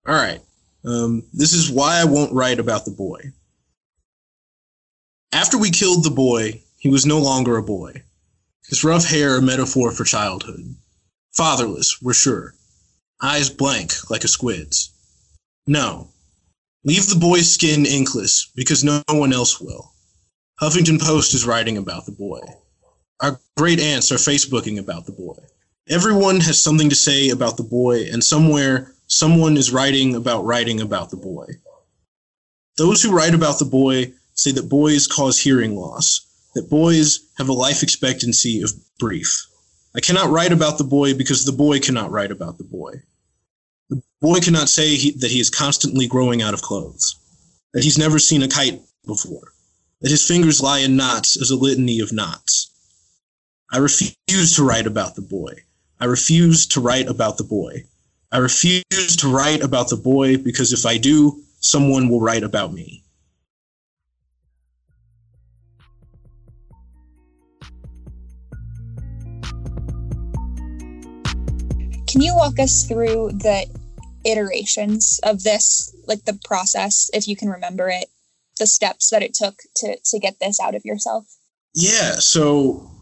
All 0.07 0.15
right. 0.15 0.41
Um, 0.85 1.23
this 1.33 1.53
is 1.53 1.71
why 1.71 2.01
I 2.01 2.05
won't 2.05 2.33
write 2.33 2.59
about 2.59 2.85
the 2.85 2.91
boy. 2.91 3.33
After 5.33 5.59
we 5.59 5.71
killed 5.71 6.05
the 6.05 6.11
boy, 6.11 6.63
he 6.79 6.89
was 6.89 7.07
no 7.07 7.19
longer 7.19 7.57
a 7.57 7.63
boy. 7.63 8.03
His 8.69 8.85
rough 8.85 9.07
hair 9.07 9.37
a 9.37 9.43
metaphor 9.43 9.93
for 9.93 10.05
childhood. 10.05 10.77
Fatherless, 11.33 12.01
we're 12.03 12.15
sure. 12.15 12.55
Eyes 13.23 13.51
blank 13.51 14.11
like 14.11 14.25
a 14.25 14.29
squid's. 14.29 14.91
No, 15.67 16.09
Leave 16.87 17.09
the 17.09 17.17
boy's 17.19 17.51
skin 17.51 17.87
inkless, 17.87 18.53
because 18.55 18.85
no 18.85 19.03
one 19.09 19.33
else 19.33 19.59
will. 19.59 19.95
Huffington 20.61 21.01
Post 21.01 21.33
is 21.33 21.47
writing 21.47 21.79
about 21.79 22.05
the 22.05 22.13
boy. 22.13 22.41
Our 23.25 23.41
great 23.57 23.81
aunts 23.81 24.13
are 24.13 24.17
Facebooking 24.17 24.79
about 24.79 25.07
the 25.07 25.13
boy. 25.13 25.39
Everyone 25.89 26.41
has 26.41 26.61
something 26.61 26.91
to 26.91 26.95
say 26.95 27.31
about 27.31 27.57
the 27.57 27.63
boy, 27.63 28.03
and 28.13 28.23
somewhere, 28.23 28.93
someone 29.07 29.57
is 29.57 29.73
writing 29.73 30.15
about 30.15 30.45
writing 30.45 30.83
about 30.83 31.09
the 31.09 31.17
boy. 31.17 31.47
Those 32.77 33.03
who 33.03 33.17
write 33.17 33.33
about 33.33 33.59
the 33.59 33.65
boy 33.65 34.13
say 34.35 34.53
that 34.53 34.69
boys 34.69 35.07
cause 35.07 35.41
hearing 35.41 35.75
loss, 35.75 36.27
that 36.55 36.69
boys 36.69 37.21
have 37.39 37.49
a 37.49 37.55
life 37.55 37.83
expectancy 37.83 38.61
of 38.61 38.75
brief. 38.99 39.47
I 39.97 40.01
cannot 40.01 40.29
write 40.29 40.53
about 40.53 40.77
the 40.77 40.85
boy 40.85 41.15
because 41.15 41.47
the 41.47 41.53
boy 41.53 41.81
cannot 41.81 42.11
write 42.11 42.31
about 42.31 42.59
the 42.59 42.65
boy. 42.65 42.93
The 43.89 44.03
boy 44.21 44.41
cannot 44.41 44.69
say 44.69 44.97
he, 44.97 45.13
that 45.13 45.31
he 45.31 45.41
is 45.41 45.49
constantly 45.49 46.07
growing 46.07 46.43
out 46.43 46.53
of 46.53 46.61
clothes, 46.61 47.17
that 47.73 47.85
he's 47.85 47.97
never 47.97 48.19
seen 48.19 48.43
a 48.43 48.49
kite 48.49 48.83
before, 49.07 49.55
that 50.03 50.11
his 50.11 50.29
fingers 50.29 50.61
lie 50.61 50.81
in 50.81 50.95
knots 50.95 51.41
as 51.41 51.51
a 51.51 51.57
litany 51.57 52.01
of 52.01 52.13
knots. 52.13 52.73
I 53.75 53.79
refuse 53.79 54.55
to 54.55 54.63
write 54.63 54.87
about 54.87 55.17
the 55.17 55.21
boy. 55.21 55.53
I 55.99 56.05
refuse 56.05 56.65
to 56.69 56.81
write 56.81 57.09
about 57.09 57.39
the 57.39 57.43
boy. 57.43 57.83
I 58.31 58.39
refuse 58.39 59.17
to 59.17 59.27
write 59.27 59.65
about 59.65 59.89
the 59.89 59.97
boy 59.97 60.37
because 60.37 60.73
if 60.73 60.87
I 60.87 60.97
do, 60.97 61.43
someone 61.59 62.09
will 62.09 62.21
write 62.21 62.45
about 62.45 62.73
me. 62.73 63.03
can 72.07 72.23
you 72.23 72.37
walk 72.37 72.61
us 72.61 72.87
through 72.87 73.33
the 73.33 73.67
iterations 74.25 75.19
of 75.25 75.43
this, 75.43 75.93
like 76.07 76.25
the 76.27 76.39
process, 76.45 77.11
if 77.13 77.27
you 77.27 77.35
can 77.35 77.49
remember 77.49 77.89
it, 77.89 78.07
the 78.61 78.69
steps 78.69 79.11
that 79.11 79.25
it 79.25 79.35
took 79.35 79.61
to 79.79 79.99
to 80.05 80.21
get 80.21 80.39
this 80.39 80.61
out 80.61 80.77
of 80.77 80.85
yourself? 80.85 81.27
Yeah. 81.75 82.21
So 82.21 82.94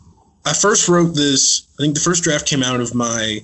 I 0.45 0.53
first 0.53 0.89
wrote 0.89 1.15
this. 1.15 1.67
I 1.79 1.83
think 1.83 1.95
the 1.95 2.01
first 2.01 2.25
draft 2.25 2.47
came 2.47 2.63
out 2.63 2.81
of 2.81 2.95
my 2.95 3.41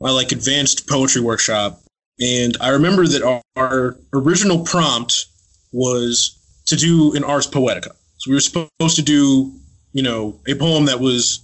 my 0.00 0.10
like 0.10 0.32
advanced 0.32 0.88
poetry 0.88 1.22
workshop, 1.22 1.80
and 2.20 2.56
I 2.60 2.70
remember 2.70 3.06
that 3.06 3.22
our, 3.22 3.42
our 3.56 3.96
original 4.12 4.64
prompt 4.64 5.26
was 5.72 6.38
to 6.66 6.76
do 6.76 7.14
an 7.14 7.24
ars 7.24 7.46
poetica. 7.46 7.94
So 8.18 8.30
we 8.30 8.34
were 8.34 8.40
supposed 8.40 8.96
to 8.96 9.02
do, 9.02 9.52
you 9.92 10.02
know, 10.02 10.38
a 10.46 10.54
poem 10.54 10.86
that 10.86 11.00
was 11.00 11.40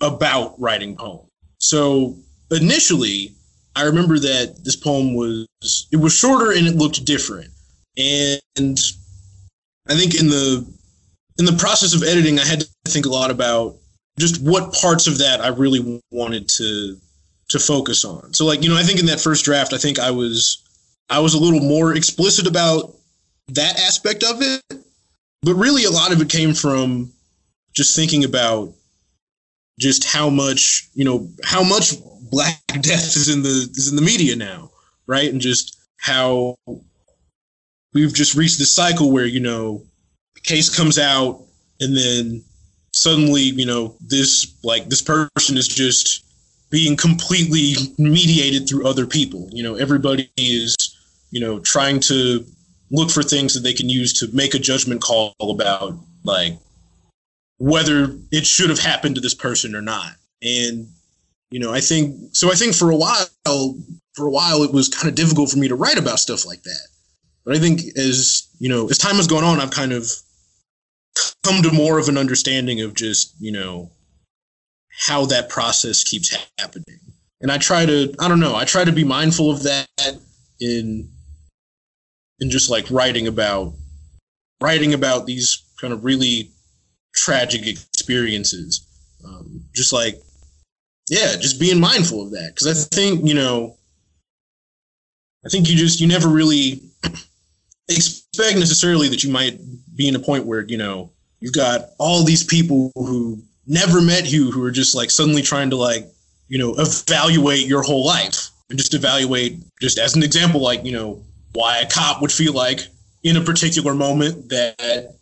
about 0.00 0.60
writing 0.60 0.96
poem. 0.96 1.26
So 1.58 2.16
initially, 2.50 3.32
I 3.74 3.82
remember 3.84 4.18
that 4.18 4.64
this 4.64 4.76
poem 4.76 5.14
was 5.14 5.46
it 5.90 5.96
was 5.96 6.14
shorter 6.14 6.52
and 6.52 6.66
it 6.66 6.76
looked 6.76 7.04
different. 7.04 7.50
And 7.96 8.78
I 9.88 9.94
think 9.94 10.18
in 10.18 10.28
the 10.28 10.66
in 11.38 11.44
the 11.44 11.52
process 11.52 11.94
of 11.94 12.02
editing, 12.02 12.38
I 12.38 12.44
had 12.44 12.60
to 12.60 12.68
think 12.88 13.06
a 13.06 13.10
lot 13.10 13.30
about 13.30 13.76
just 14.18 14.42
what 14.42 14.72
parts 14.72 15.06
of 15.06 15.18
that 15.18 15.40
I 15.40 15.48
really 15.48 16.02
wanted 16.10 16.48
to 16.50 16.96
to 17.48 17.58
focus 17.58 18.04
on. 18.04 18.34
So 18.34 18.44
like, 18.44 18.62
you 18.62 18.68
know, 18.68 18.76
I 18.76 18.82
think 18.82 18.98
in 18.98 19.06
that 19.06 19.20
first 19.20 19.44
draft, 19.44 19.72
I 19.72 19.78
think 19.78 19.98
I 19.98 20.10
was 20.10 20.62
I 21.08 21.20
was 21.20 21.34
a 21.34 21.38
little 21.38 21.60
more 21.60 21.94
explicit 21.94 22.46
about 22.46 22.94
that 23.48 23.78
aspect 23.78 24.24
of 24.24 24.42
it. 24.42 24.62
But 25.42 25.54
really 25.54 25.84
a 25.84 25.90
lot 25.90 26.12
of 26.12 26.20
it 26.20 26.28
came 26.28 26.54
from 26.54 27.12
just 27.72 27.94
thinking 27.94 28.24
about 28.24 28.72
just 29.78 30.04
how 30.04 30.30
much, 30.30 30.88
you 30.94 31.04
know, 31.04 31.28
how 31.44 31.62
much 31.62 31.94
black 32.30 32.60
death 32.80 33.16
is 33.16 33.28
in 33.28 33.42
the 33.42 33.48
is 33.48 33.88
in 33.88 33.96
the 33.96 34.02
media 34.02 34.34
now, 34.34 34.70
right? 35.06 35.30
And 35.30 35.40
just 35.40 35.78
how 35.98 36.56
we've 37.92 38.14
just 38.14 38.34
reached 38.34 38.58
this 38.58 38.72
cycle 38.72 39.12
where, 39.12 39.26
you 39.26 39.40
know, 39.40 39.82
case 40.42 40.74
comes 40.74 40.98
out 40.98 41.42
and 41.80 41.96
then 41.96 42.42
suddenly, 42.96 43.42
you 43.42 43.66
know, 43.66 43.94
this 44.00 44.56
like 44.64 44.88
this 44.88 45.02
person 45.02 45.56
is 45.56 45.68
just 45.68 46.24
being 46.70 46.96
completely 46.96 47.74
mediated 47.98 48.66
through 48.66 48.86
other 48.86 49.06
people. 49.06 49.48
You 49.52 49.62
know, 49.62 49.74
everybody 49.74 50.30
is, 50.36 50.74
you 51.30 51.40
know, 51.40 51.60
trying 51.60 52.00
to 52.00 52.44
look 52.90 53.10
for 53.10 53.22
things 53.22 53.52
that 53.54 53.60
they 53.60 53.74
can 53.74 53.88
use 53.88 54.12
to 54.14 54.28
make 54.34 54.54
a 54.54 54.58
judgment 54.58 55.02
call 55.02 55.34
about 55.40 55.94
like 56.24 56.54
whether 57.58 58.16
it 58.32 58.46
should 58.46 58.70
have 58.70 58.78
happened 58.78 59.14
to 59.16 59.20
this 59.20 59.34
person 59.34 59.74
or 59.74 59.82
not. 59.82 60.12
And 60.42 60.88
you 61.50 61.60
know, 61.60 61.72
I 61.72 61.80
think 61.80 62.34
so. 62.34 62.50
I 62.50 62.54
think 62.54 62.74
for 62.74 62.90
a 62.90 62.96
while, 62.96 63.76
for 64.14 64.26
a 64.26 64.30
while, 64.30 64.62
it 64.62 64.72
was 64.72 64.88
kind 64.88 65.08
of 65.08 65.14
difficult 65.14 65.50
for 65.50 65.58
me 65.58 65.68
to 65.68 65.76
write 65.76 65.98
about 65.98 66.18
stuff 66.18 66.46
like 66.46 66.62
that. 66.62 66.88
But 67.44 67.56
I 67.56 67.58
think 67.58 67.96
as 67.96 68.48
you 68.58 68.70
know, 68.70 68.88
as 68.88 68.98
time 68.98 69.16
has 69.16 69.26
gone 69.26 69.44
on, 69.44 69.60
I've 69.60 69.70
kind 69.70 69.92
of 69.92 70.10
come 71.46 71.62
to 71.62 71.72
more 71.72 71.98
of 71.98 72.08
an 72.08 72.18
understanding 72.18 72.80
of 72.80 72.94
just 72.94 73.34
you 73.38 73.52
know 73.52 73.90
how 74.90 75.26
that 75.26 75.48
process 75.48 76.02
keeps 76.02 76.36
happening. 76.58 76.98
And 77.42 77.52
I 77.52 77.58
try 77.58 77.84
to, 77.84 78.14
I 78.18 78.28
don't 78.28 78.40
know, 78.40 78.56
I 78.56 78.64
try 78.64 78.84
to 78.84 78.92
be 78.92 79.04
mindful 79.04 79.50
of 79.50 79.62
that 79.64 80.18
in 80.60 81.10
in 82.40 82.50
just 82.50 82.70
like 82.70 82.90
writing 82.90 83.26
about 83.26 83.74
writing 84.60 84.94
about 84.94 85.26
these 85.26 85.62
kind 85.80 85.92
of 85.92 86.04
really 86.04 86.50
tragic 87.14 87.66
experiences. 87.66 88.86
Um, 89.24 89.64
just 89.74 89.92
like, 89.92 90.20
yeah, 91.08 91.36
just 91.36 91.60
being 91.60 91.80
mindful 91.80 92.22
of 92.22 92.30
that. 92.32 92.52
Because 92.54 92.68
I 92.68 92.94
think, 92.94 93.26
you 93.26 93.34
know, 93.34 93.76
I 95.44 95.48
think 95.48 95.68
you 95.68 95.76
just, 95.76 96.00
you 96.00 96.06
never 96.06 96.28
really 96.28 96.82
expect 97.88 98.58
necessarily 98.58 99.08
that 99.08 99.24
you 99.24 99.30
might 99.30 99.58
be 99.94 100.08
in 100.08 100.16
a 100.16 100.20
point 100.20 100.46
where, 100.46 100.62
you 100.62 100.76
know, 100.76 101.10
you've 101.40 101.52
got 101.52 101.90
all 101.98 102.24
these 102.24 102.44
people 102.44 102.92
who 102.94 103.42
never 103.66 104.00
met 104.00 104.30
you 104.30 104.50
who 104.50 104.62
are 104.62 104.70
just 104.70 104.94
like 104.94 105.10
suddenly 105.10 105.42
trying 105.42 105.70
to 105.70 105.76
like, 105.76 106.06
you 106.48 106.58
know, 106.58 106.74
evaluate 106.78 107.66
your 107.66 107.82
whole 107.82 108.04
life 108.04 108.48
and 108.70 108.78
just 108.78 108.94
evaluate, 108.94 109.58
just 109.80 109.98
as 109.98 110.16
an 110.16 110.22
example, 110.22 110.60
like, 110.60 110.84
you 110.84 110.92
know, 110.92 111.22
why 111.52 111.78
a 111.78 111.88
cop 111.88 112.20
would 112.20 112.32
feel 112.32 112.52
like 112.52 112.80
in 113.22 113.36
a 113.36 113.40
particular 113.40 113.94
moment 113.94 114.48
that 114.50 115.14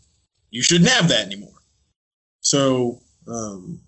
you 0.51 0.63
shouldn't 0.63 0.91
have 0.91 1.09
that 1.09 1.27
anymore. 1.27 1.51
So, 2.41 3.01
um, 3.27 3.81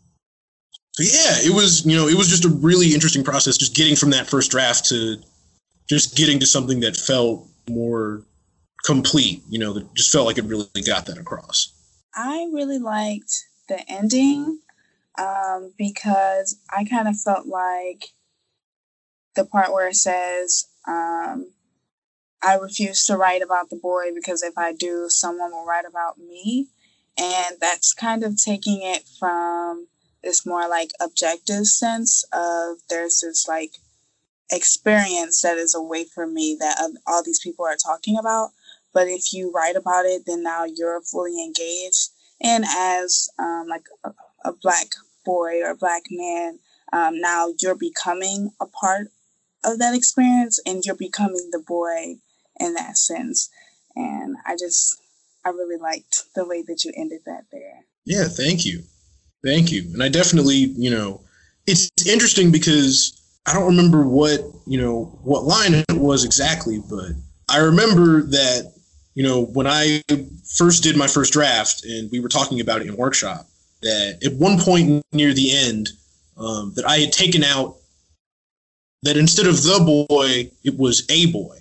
so 0.97 1.02
yeah, 1.02 1.47
it 1.47 1.54
was 1.54 1.85
you 1.85 1.95
know 1.95 2.09
it 2.09 2.16
was 2.16 2.28
just 2.28 2.47
a 2.47 2.49
really 2.49 2.95
interesting 2.95 3.23
process, 3.23 3.59
just 3.59 3.75
getting 3.75 3.97
from 3.97 4.11
that 4.11 4.26
first 4.26 4.50
draft 4.50 4.87
to 4.87 5.18
just 5.88 6.16
getting 6.16 6.40
to 6.40 6.47
something 6.47 6.80
that 6.80 6.97
felt 6.97 7.47
more 7.68 8.23
complete. 8.85 9.42
You 9.50 9.59
know, 9.59 9.75
that 9.75 9.95
just 9.95 10.11
felt 10.11 10.26
like 10.26 10.38
it 10.38 10.45
really 10.45 10.66
got 10.87 11.04
that 11.06 11.18
across. 11.18 11.75
I 12.16 12.49
really 12.52 12.78
liked 12.78 13.44
the 13.68 13.78
ending 13.90 14.61
um, 15.18 15.73
because 15.76 16.58
I 16.75 16.85
kind 16.85 17.08
of 17.08 17.20
felt 17.20 17.46
like 17.46 18.06
the 19.35 19.44
part 19.44 19.73
where 19.73 19.88
it 19.88 19.96
says, 19.96 20.66
um, 20.88 21.52
I 22.42 22.56
refuse 22.56 23.04
to 23.06 23.16
write 23.16 23.42
about 23.42 23.70
the 23.70 23.76
boy 23.76 24.14
because 24.14 24.42
if 24.42 24.56
I 24.56 24.73
do, 24.73 25.06
someone 25.08 25.50
will 25.50 25.66
write 25.66 25.85
about 25.85 26.18
me. 26.18 26.68
And 27.18 27.56
that's 27.61 27.92
kind 27.92 28.25
of 28.25 28.42
taking 28.42 28.82
it 28.82 29.02
from 29.18 29.88
this 30.23 30.46
more 30.46 30.68
like 30.68 30.92
objective 31.00 31.66
sense 31.66 32.25
of 32.32 32.78
there's 32.88 33.20
this 33.20 33.46
like 33.49 33.73
experience 34.50 35.42
that 35.42 35.56
is 35.58 35.75
away 35.75 36.04
from 36.04 36.35
me 36.35 36.56
that 36.61 36.78
all 37.06 37.23
these 37.23 37.40
people 37.40 37.64
are 37.64 37.76
talking 37.76 38.18
about. 38.18 38.50
But 38.97 39.09
if 39.09 39.31
you 39.35 39.53
write 39.53 39.76
about 39.76 40.07
it, 40.07 40.23
then 40.25 40.43
now 40.43 40.65
you're 40.65 41.03
fully 41.03 41.45
engaged. 41.45 42.09
And 42.41 42.65
as 42.67 43.29
um, 43.38 43.67
like 43.69 43.85
a, 44.03 44.12
a, 44.47 44.55
black 44.62 44.87
boy 45.23 45.62
or 45.62 45.75
black 45.75 46.05
man, 46.11 46.61
um, 46.95 47.21
now 47.21 47.53
you're 47.61 47.76
becoming 47.76 48.53
a 48.59 48.65
part 48.65 49.09
of 49.65 49.79
that 49.81 49.95
experience 49.95 50.59
and 50.65 50.83
you're 50.83 50.97
becoming 50.97 51.50
the 51.53 51.59
boy 51.59 52.15
in 52.59 52.73
that 52.73 52.97
sense. 52.97 53.50
And 53.95 54.38
I 54.47 54.57
just 54.59 54.99
I 55.45 55.50
really 55.50 55.76
liked 55.76 56.23
the 56.35 56.47
way 56.47 56.62
that 56.62 56.83
you 56.87 56.93
ended 56.97 57.21
that 57.26 57.45
there. 57.53 57.85
Yeah, 58.07 58.29
thank 58.29 58.65
you. 58.65 58.83
Thank 59.45 59.73
you. 59.73 59.91
And 59.93 60.03
I 60.03 60.09
definitely, 60.09 60.73
you 60.75 60.91
know, 60.91 61.21
it's 61.67 61.91
interesting 62.07 62.50
because 62.50 63.21
I 63.45 63.53
don't 63.53 63.67
remember 63.67 64.09
what, 64.09 64.41
you 64.67 64.81
know, 64.81 65.19
what 65.23 65.45
line 65.45 65.75
it 65.75 65.99
was 65.99 66.25
exactly, 66.25 66.79
but 66.88 67.11
I 67.50 67.59
remember 67.59 68.23
that, 68.23 68.73
you 69.16 69.23
know, 69.23 69.46
when 69.46 69.66
I 69.66 70.02
first 70.44 70.82
did 70.82 70.94
my 70.94 71.06
first 71.06 71.32
draft 71.32 71.85
and 71.85 72.11
we 72.12 72.20
were 72.20 72.28
talking 72.28 72.61
about 72.61 72.82
it 72.82 72.87
in 72.87 72.96
workshop, 72.96 73.49
that 73.80 74.18
at 74.23 74.35
one 74.35 74.61
point 74.61 75.02
near 75.11 75.32
the 75.32 75.56
end, 75.56 75.88
um, 76.37 76.75
that 76.76 76.87
I 76.87 76.99
had 76.99 77.12
taken 77.12 77.42
out 77.42 77.76
that 79.04 79.16
instead 79.16 79.46
of 79.46 79.62
the 79.62 80.06
boy, 80.06 80.50
it 80.64 80.78
was 80.78 81.06
a 81.08 81.32
boy. 81.32 81.56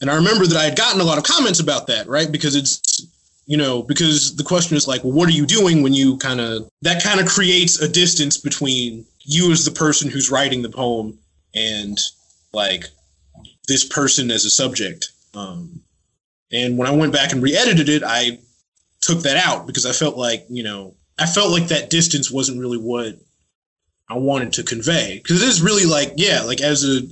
And 0.00 0.10
I 0.10 0.14
remember 0.14 0.46
that 0.46 0.56
I 0.56 0.64
had 0.64 0.76
gotten 0.76 1.02
a 1.02 1.04
lot 1.04 1.18
of 1.18 1.24
comments 1.24 1.60
about 1.60 1.86
that, 1.88 2.08
right? 2.08 2.32
Because 2.32 2.56
it's 2.56 3.06
you 3.44 3.58
know, 3.58 3.82
because 3.82 4.34
the 4.34 4.42
question 4.42 4.76
is 4.76 4.88
like, 4.88 5.04
well, 5.04 5.12
what 5.12 5.28
are 5.28 5.32
you 5.32 5.46
doing 5.46 5.82
when 5.82 5.92
you 5.92 6.16
kind 6.16 6.40
of 6.40 6.66
that 6.80 7.02
kind 7.02 7.20
of 7.20 7.26
creates 7.26 7.78
a 7.78 7.88
distance 7.88 8.38
between 8.38 9.04
you 9.20 9.52
as 9.52 9.66
the 9.66 9.70
person 9.70 10.10
who's 10.10 10.30
writing 10.30 10.62
the 10.62 10.70
poem 10.70 11.18
and 11.54 11.98
like 12.54 12.86
this 13.68 13.84
person 13.84 14.30
as 14.30 14.46
a 14.46 14.50
subject. 14.50 15.10
Um, 15.34 15.82
and 16.52 16.78
when 16.78 16.88
I 16.88 16.92
went 16.92 17.12
back 17.12 17.32
and 17.32 17.42
re-edited 17.42 17.88
it, 17.88 18.02
I 18.04 18.38
took 19.00 19.20
that 19.22 19.36
out 19.36 19.66
because 19.66 19.86
I 19.86 19.92
felt 19.92 20.16
like 20.16 20.44
you 20.48 20.62
know 20.62 20.94
I 21.18 21.26
felt 21.26 21.50
like 21.50 21.68
that 21.68 21.90
distance 21.90 22.30
wasn't 22.30 22.60
really 22.60 22.78
what 22.78 23.18
I 24.08 24.14
wanted 24.14 24.52
to 24.54 24.62
convey 24.62 25.18
because 25.18 25.42
it 25.42 25.48
is 25.48 25.62
really 25.62 25.84
like 25.84 26.12
yeah 26.16 26.42
like 26.42 26.60
as 26.60 26.84
a 26.84 27.02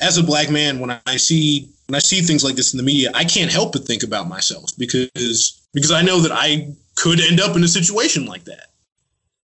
as 0.00 0.18
a 0.18 0.22
black 0.22 0.50
man 0.50 0.78
when 0.78 0.98
I 1.06 1.16
see 1.16 1.70
when 1.86 1.96
I 1.96 2.00
see 2.00 2.20
things 2.20 2.44
like 2.44 2.56
this 2.56 2.72
in 2.72 2.78
the 2.78 2.84
media 2.84 3.10
I 3.14 3.24
can't 3.24 3.50
help 3.50 3.72
but 3.72 3.84
think 3.84 4.02
about 4.02 4.28
myself 4.28 4.70
because 4.78 5.66
because 5.72 5.90
I 5.90 6.02
know 6.02 6.20
that 6.20 6.32
I 6.32 6.74
could 6.96 7.20
end 7.20 7.40
up 7.40 7.56
in 7.56 7.64
a 7.64 7.68
situation 7.68 8.26
like 8.26 8.44
that. 8.44 8.66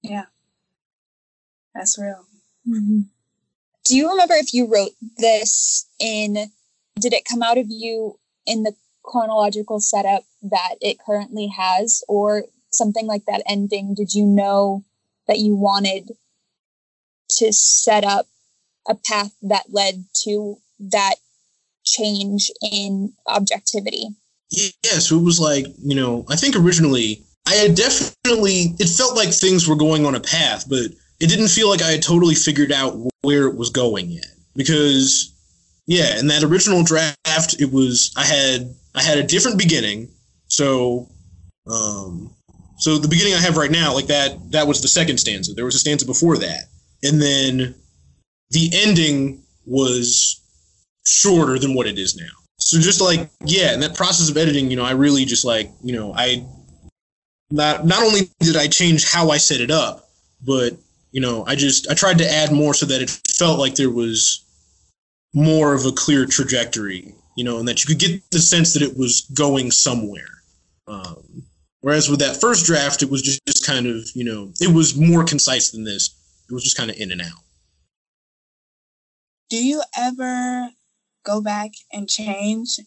Yeah, 0.02 0.24
that's 1.74 1.98
real. 1.98 2.24
Mm-hmm. 2.68 3.02
Do 3.84 3.96
you 3.96 4.10
remember 4.10 4.34
if 4.34 4.52
you 4.52 4.66
wrote 4.66 4.92
this 5.18 5.86
in? 6.00 6.34
Did 6.98 7.12
it 7.12 7.24
come 7.30 7.42
out 7.42 7.58
of 7.58 7.66
you 7.68 8.18
in 8.46 8.62
the 8.62 8.74
chronological 9.04 9.78
setup 9.78 10.24
that 10.42 10.74
it 10.80 10.98
currently 10.98 11.46
has, 11.56 12.02
or 12.08 12.44
something 12.70 13.06
like 13.06 13.24
that 13.26 13.42
ending? 13.46 13.94
Did 13.94 14.14
you 14.14 14.26
know 14.26 14.84
that 15.28 15.38
you 15.38 15.54
wanted 15.54 16.10
to 17.38 17.52
set 17.52 18.04
up 18.04 18.26
a 18.88 18.94
path 18.94 19.32
that 19.42 19.72
led 19.72 20.04
to 20.24 20.56
that 20.78 21.14
change 21.84 22.50
in 22.62 23.12
objectivity? 23.26 24.08
yeah, 24.50 24.98
so 24.98 25.18
it 25.18 25.22
was 25.22 25.40
like, 25.40 25.66
you 25.78 25.94
know, 25.94 26.24
I 26.28 26.36
think 26.36 26.56
originally 26.56 27.22
I 27.46 27.54
had 27.54 27.74
definitely, 27.74 28.74
it 28.78 28.88
felt 28.88 29.16
like 29.16 29.30
things 29.30 29.68
were 29.68 29.76
going 29.76 30.06
on 30.06 30.14
a 30.14 30.20
path, 30.20 30.68
but 30.68 30.86
it 31.20 31.28
didn't 31.28 31.48
feel 31.48 31.68
like 31.68 31.82
I 31.82 31.92
had 31.92 32.02
totally 32.02 32.34
figured 32.34 32.72
out 32.72 32.96
where 33.22 33.46
it 33.46 33.56
was 33.56 33.70
going 33.70 34.10
yet. 34.10 34.26
because 34.56 35.33
yeah, 35.86 36.18
in 36.18 36.26
that 36.28 36.42
original 36.42 36.82
draft, 36.82 37.60
it 37.60 37.70
was 37.72 38.12
I 38.16 38.24
had 38.24 38.74
I 38.94 39.02
had 39.02 39.18
a 39.18 39.22
different 39.22 39.58
beginning. 39.58 40.08
So, 40.48 41.08
um, 41.66 42.30
so 42.78 42.98
the 42.98 43.08
beginning 43.08 43.34
I 43.34 43.40
have 43.40 43.56
right 43.56 43.70
now, 43.70 43.92
like 43.92 44.06
that, 44.06 44.52
that 44.52 44.66
was 44.66 44.80
the 44.80 44.88
second 44.88 45.18
stanza. 45.18 45.52
There 45.52 45.64
was 45.64 45.74
a 45.74 45.78
stanza 45.78 46.06
before 46.06 46.38
that, 46.38 46.64
and 47.02 47.20
then 47.20 47.74
the 48.50 48.70
ending 48.72 49.42
was 49.66 50.40
shorter 51.06 51.58
than 51.58 51.74
what 51.74 51.86
it 51.86 51.98
is 51.98 52.16
now. 52.16 52.32
So 52.58 52.80
just 52.80 53.00
like 53.00 53.28
yeah, 53.44 53.74
in 53.74 53.80
that 53.80 53.94
process 53.94 54.30
of 54.30 54.36
editing, 54.36 54.70
you 54.70 54.76
know, 54.76 54.84
I 54.84 54.92
really 54.92 55.24
just 55.24 55.44
like 55.44 55.70
you 55.82 55.94
know 55.94 56.14
I 56.16 56.46
not 57.50 57.84
not 57.86 58.02
only 58.02 58.30
did 58.40 58.56
I 58.56 58.68
change 58.68 59.10
how 59.10 59.30
I 59.30 59.36
set 59.36 59.60
it 59.60 59.70
up, 59.70 60.08
but 60.46 60.72
you 61.12 61.20
know 61.20 61.44
I 61.46 61.56
just 61.56 61.90
I 61.90 61.94
tried 61.94 62.18
to 62.18 62.30
add 62.30 62.52
more 62.52 62.72
so 62.72 62.86
that 62.86 63.02
it 63.02 63.10
felt 63.10 63.58
like 63.58 63.74
there 63.74 63.90
was 63.90 64.43
more 65.34 65.74
of 65.74 65.84
a 65.84 65.92
clear 65.92 66.24
trajectory, 66.24 67.14
you 67.36 67.44
know, 67.44 67.58
and 67.58 67.68
that 67.68 67.82
you 67.82 67.88
could 67.88 67.98
get 67.98 68.22
the 68.30 68.38
sense 68.38 68.72
that 68.72 68.82
it 68.82 68.96
was 68.96 69.22
going 69.34 69.70
somewhere. 69.70 70.28
Um, 70.86 71.42
whereas 71.80 72.08
with 72.08 72.20
that 72.20 72.40
first 72.40 72.64
draft, 72.64 73.02
it 73.02 73.10
was 73.10 73.20
just, 73.20 73.44
just 73.46 73.66
kind 73.66 73.86
of, 73.86 74.08
you 74.14 74.24
know, 74.24 74.52
it 74.60 74.72
was 74.72 74.96
more 74.96 75.24
concise 75.24 75.70
than 75.70 75.84
this. 75.84 76.14
It 76.48 76.54
was 76.54 76.62
just 76.62 76.76
kind 76.76 76.90
of 76.90 76.96
in 76.96 77.10
and 77.10 77.20
out. 77.20 77.42
Do 79.50 79.62
you 79.62 79.82
ever 79.96 80.70
go 81.24 81.40
back 81.40 81.72
and 81.92 82.08
change 82.08 82.78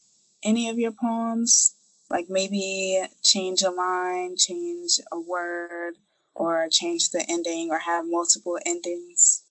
any 0.43 0.69
of 0.69 0.79
your 0.79 0.91
poems? 0.91 1.75
Like 2.09 2.27
maybe 2.29 3.03
change 3.23 3.63
a 3.63 3.69
line, 3.69 4.37
change 4.37 4.99
a 5.11 5.19
word, 5.19 5.95
or 6.33 6.67
change 6.71 7.09
the 7.09 7.25
ending, 7.27 7.69
or 7.71 7.79
have 7.79 8.05
multiple 8.07 8.57
endings? 8.65 9.43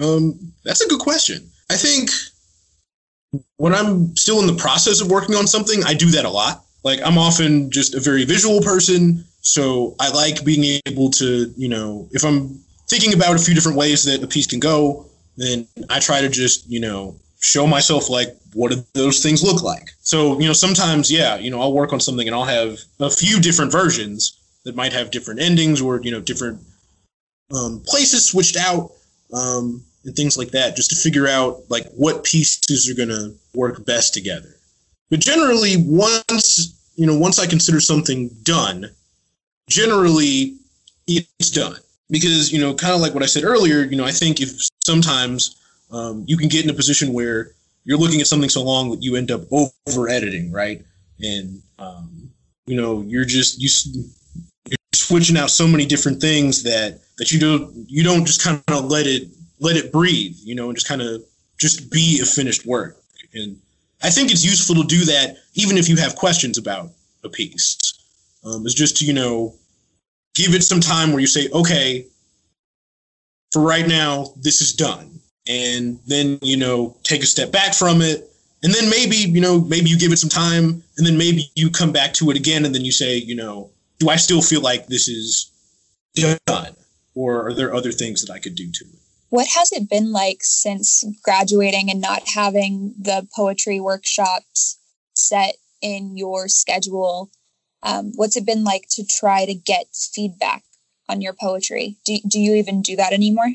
Um, 0.00 0.52
that's 0.64 0.82
a 0.82 0.88
good 0.88 1.00
question. 1.00 1.50
I 1.70 1.76
think 1.76 2.10
when 3.56 3.74
I'm 3.74 4.16
still 4.16 4.40
in 4.40 4.46
the 4.46 4.54
process 4.54 5.00
of 5.00 5.10
working 5.10 5.34
on 5.34 5.46
something, 5.46 5.82
I 5.84 5.94
do 5.94 6.10
that 6.10 6.24
a 6.24 6.30
lot. 6.30 6.64
Like 6.84 7.00
I'm 7.04 7.18
often 7.18 7.70
just 7.70 7.94
a 7.94 8.00
very 8.00 8.24
visual 8.24 8.60
person, 8.60 9.24
so 9.40 9.94
I 9.98 10.10
like 10.10 10.44
being 10.44 10.80
able 10.86 11.10
to, 11.12 11.52
you 11.56 11.68
know, 11.68 12.08
if 12.12 12.24
I'm 12.24 12.60
thinking 12.88 13.14
about 13.14 13.36
a 13.36 13.38
few 13.38 13.54
different 13.54 13.78
ways 13.78 14.04
that 14.04 14.22
a 14.22 14.26
piece 14.26 14.46
can 14.46 14.60
go, 14.60 15.06
then 15.36 15.66
I 15.90 15.98
try 16.00 16.20
to 16.20 16.28
just, 16.28 16.68
you 16.68 16.80
know, 16.80 17.16
show 17.40 17.66
myself 17.66 18.08
like 18.08 18.36
what 18.54 18.72
do 18.72 18.84
those 18.94 19.22
things 19.22 19.42
look 19.42 19.62
like. 19.62 19.90
So, 20.00 20.38
you 20.40 20.46
know, 20.46 20.52
sometimes 20.52 21.10
yeah, 21.10 21.36
you 21.36 21.50
know, 21.50 21.60
I'll 21.60 21.72
work 21.72 21.92
on 21.92 22.00
something 22.00 22.26
and 22.26 22.34
I'll 22.34 22.44
have 22.44 22.78
a 23.00 23.10
few 23.10 23.40
different 23.40 23.72
versions 23.72 24.38
that 24.64 24.76
might 24.76 24.92
have 24.92 25.10
different 25.10 25.40
endings 25.40 25.80
or, 25.80 26.00
you 26.02 26.10
know, 26.10 26.20
different 26.20 26.60
um, 27.54 27.82
places 27.86 28.24
switched 28.24 28.56
out 28.56 28.92
um, 29.32 29.82
and 30.04 30.14
things 30.14 30.36
like 30.36 30.50
that, 30.50 30.76
just 30.76 30.90
to 30.90 30.96
figure 30.96 31.26
out 31.26 31.62
like 31.68 31.86
what 31.92 32.24
pieces 32.24 32.88
are 32.88 32.94
going 32.94 33.08
to 33.08 33.34
work 33.54 33.84
best 33.84 34.14
together. 34.14 34.54
But 35.10 35.20
generally, 35.20 35.76
once 35.78 36.72
you 36.96 37.06
know, 37.06 37.18
once 37.18 37.38
I 37.38 37.46
consider 37.46 37.80
something 37.80 38.28
done, 38.42 38.90
generally 39.68 40.56
it's 41.06 41.50
done 41.50 41.76
because 42.10 42.52
you 42.52 42.60
know, 42.60 42.74
kind 42.74 42.94
of 42.94 43.00
like 43.00 43.14
what 43.14 43.22
I 43.22 43.26
said 43.26 43.44
earlier. 43.44 43.84
You 43.84 43.96
know, 43.96 44.04
I 44.04 44.12
think 44.12 44.40
if 44.40 44.50
sometimes 44.84 45.56
um, 45.90 46.24
you 46.26 46.36
can 46.36 46.48
get 46.48 46.64
in 46.64 46.70
a 46.70 46.74
position 46.74 47.12
where 47.12 47.52
you're 47.84 47.98
looking 47.98 48.20
at 48.20 48.26
something 48.26 48.50
so 48.50 48.62
long 48.62 48.90
that 48.90 49.02
you 49.02 49.16
end 49.16 49.30
up 49.30 49.42
over 49.52 50.08
editing, 50.08 50.50
right? 50.50 50.84
And 51.20 51.62
um, 51.78 52.30
you 52.66 52.76
know, 52.76 53.02
you're 53.02 53.24
just 53.24 53.60
you 53.60 53.68
switching 54.98 55.36
out 55.36 55.50
so 55.50 55.66
many 55.66 55.86
different 55.86 56.20
things 56.20 56.62
that 56.64 57.00
that 57.18 57.30
you 57.30 57.40
don't 57.40 57.72
you 57.88 58.02
don't 58.02 58.24
just 58.24 58.42
kind 58.42 58.62
of 58.68 58.84
let 58.84 59.06
it 59.06 59.28
let 59.60 59.76
it 59.76 59.92
breathe, 59.92 60.36
you 60.42 60.54
know, 60.54 60.68
and 60.68 60.76
just 60.76 60.88
kind 60.88 61.02
of 61.02 61.22
just 61.58 61.90
be 61.90 62.20
a 62.22 62.26
finished 62.26 62.66
work. 62.66 62.96
And 63.34 63.58
I 64.02 64.10
think 64.10 64.30
it's 64.30 64.44
useful 64.44 64.76
to 64.76 64.84
do 64.84 65.04
that 65.06 65.36
even 65.54 65.78
if 65.78 65.88
you 65.88 65.96
have 65.96 66.16
questions 66.16 66.58
about 66.58 66.90
a 67.24 67.28
piece. 67.28 67.78
Um, 68.44 68.64
it's 68.64 68.74
just 68.74 68.98
to, 68.98 69.04
you 69.04 69.12
know, 69.12 69.54
give 70.34 70.54
it 70.54 70.62
some 70.62 70.80
time 70.80 71.10
where 71.10 71.20
you 71.20 71.26
say, 71.26 71.48
okay, 71.52 72.06
for 73.50 73.62
right 73.62 73.86
now, 73.86 74.32
this 74.36 74.60
is 74.60 74.72
done. 74.72 75.18
And 75.48 75.98
then, 76.06 76.38
you 76.42 76.56
know, 76.56 76.96
take 77.02 77.22
a 77.22 77.26
step 77.26 77.50
back 77.50 77.74
from 77.74 78.02
it. 78.02 78.30
And 78.62 78.72
then 78.74 78.90
maybe, 78.90 79.16
you 79.16 79.40
know, 79.40 79.60
maybe 79.60 79.88
you 79.88 79.98
give 79.98 80.12
it 80.12 80.18
some 80.18 80.30
time 80.30 80.82
and 80.96 81.06
then 81.06 81.16
maybe 81.16 81.50
you 81.54 81.70
come 81.70 81.92
back 81.92 82.12
to 82.14 82.30
it 82.30 82.36
again 82.36 82.64
and 82.64 82.74
then 82.74 82.84
you 82.84 82.92
say, 82.92 83.16
you 83.16 83.34
know, 83.34 83.70
do 83.98 84.08
I 84.08 84.16
still 84.16 84.42
feel 84.42 84.60
like 84.60 84.86
this 84.86 85.08
is 85.08 85.50
done? 86.46 86.74
Or 87.14 87.46
are 87.46 87.54
there 87.54 87.74
other 87.74 87.92
things 87.92 88.22
that 88.22 88.32
I 88.32 88.38
could 88.38 88.54
do 88.54 88.70
to 88.70 88.84
it? 88.84 88.98
What 89.30 89.46
has 89.48 89.72
it 89.72 89.88
been 89.88 90.12
like 90.12 90.38
since 90.42 91.04
graduating 91.22 91.90
and 91.90 92.00
not 92.00 92.28
having 92.28 92.94
the 92.98 93.26
poetry 93.34 93.80
workshops 93.80 94.78
set 95.14 95.56
in 95.80 96.16
your 96.16 96.48
schedule? 96.48 97.30
Um, 97.82 98.12
what's 98.14 98.36
it 98.36 98.46
been 98.46 98.64
like 98.64 98.86
to 98.90 99.04
try 99.04 99.44
to 99.46 99.54
get 99.54 99.86
feedback 99.94 100.62
on 101.08 101.20
your 101.20 101.32
poetry? 101.32 101.96
Do, 102.04 102.18
do 102.26 102.40
you 102.40 102.54
even 102.54 102.82
do 102.82 102.96
that 102.96 103.12
anymore? 103.12 103.52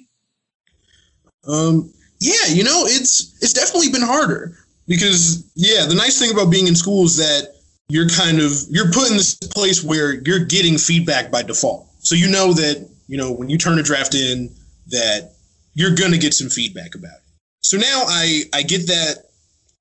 Um, 1.47 1.91
yeah, 2.19 2.47
you 2.49 2.63
know, 2.63 2.83
it's 2.85 3.37
it's 3.41 3.53
definitely 3.53 3.89
been 3.89 4.03
harder 4.03 4.57
because 4.87 5.49
yeah, 5.55 5.85
the 5.87 5.95
nice 5.95 6.19
thing 6.19 6.31
about 6.31 6.51
being 6.51 6.67
in 6.67 6.75
school 6.75 7.05
is 7.05 7.17
that 7.17 7.55
you're 7.91 8.07
kind 8.07 8.39
of 8.39 8.53
you're 8.69 8.89
put 8.89 9.11
in 9.11 9.17
this 9.17 9.35
place 9.35 9.83
where 9.83 10.13
you're 10.25 10.45
getting 10.45 10.77
feedback 10.77 11.29
by 11.29 11.43
default. 11.43 11.89
So 11.99 12.15
you 12.15 12.31
know 12.31 12.53
that, 12.53 12.89
you 13.07 13.17
know, 13.17 13.33
when 13.33 13.49
you 13.49 13.57
turn 13.57 13.77
a 13.79 13.83
draft 13.83 14.15
in 14.15 14.49
that 14.87 15.33
you're 15.73 15.93
to 15.93 16.17
get 16.17 16.33
some 16.33 16.49
feedback 16.49 16.95
about 16.95 17.11
it. 17.11 17.23
So 17.59 17.77
now 17.77 18.03
I, 18.07 18.43
I 18.53 18.63
get 18.63 18.87
that 18.87 19.25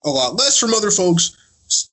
a 0.05 0.11
lot 0.11 0.35
less 0.35 0.59
from 0.59 0.75
other 0.75 0.91
folks. 0.91 1.37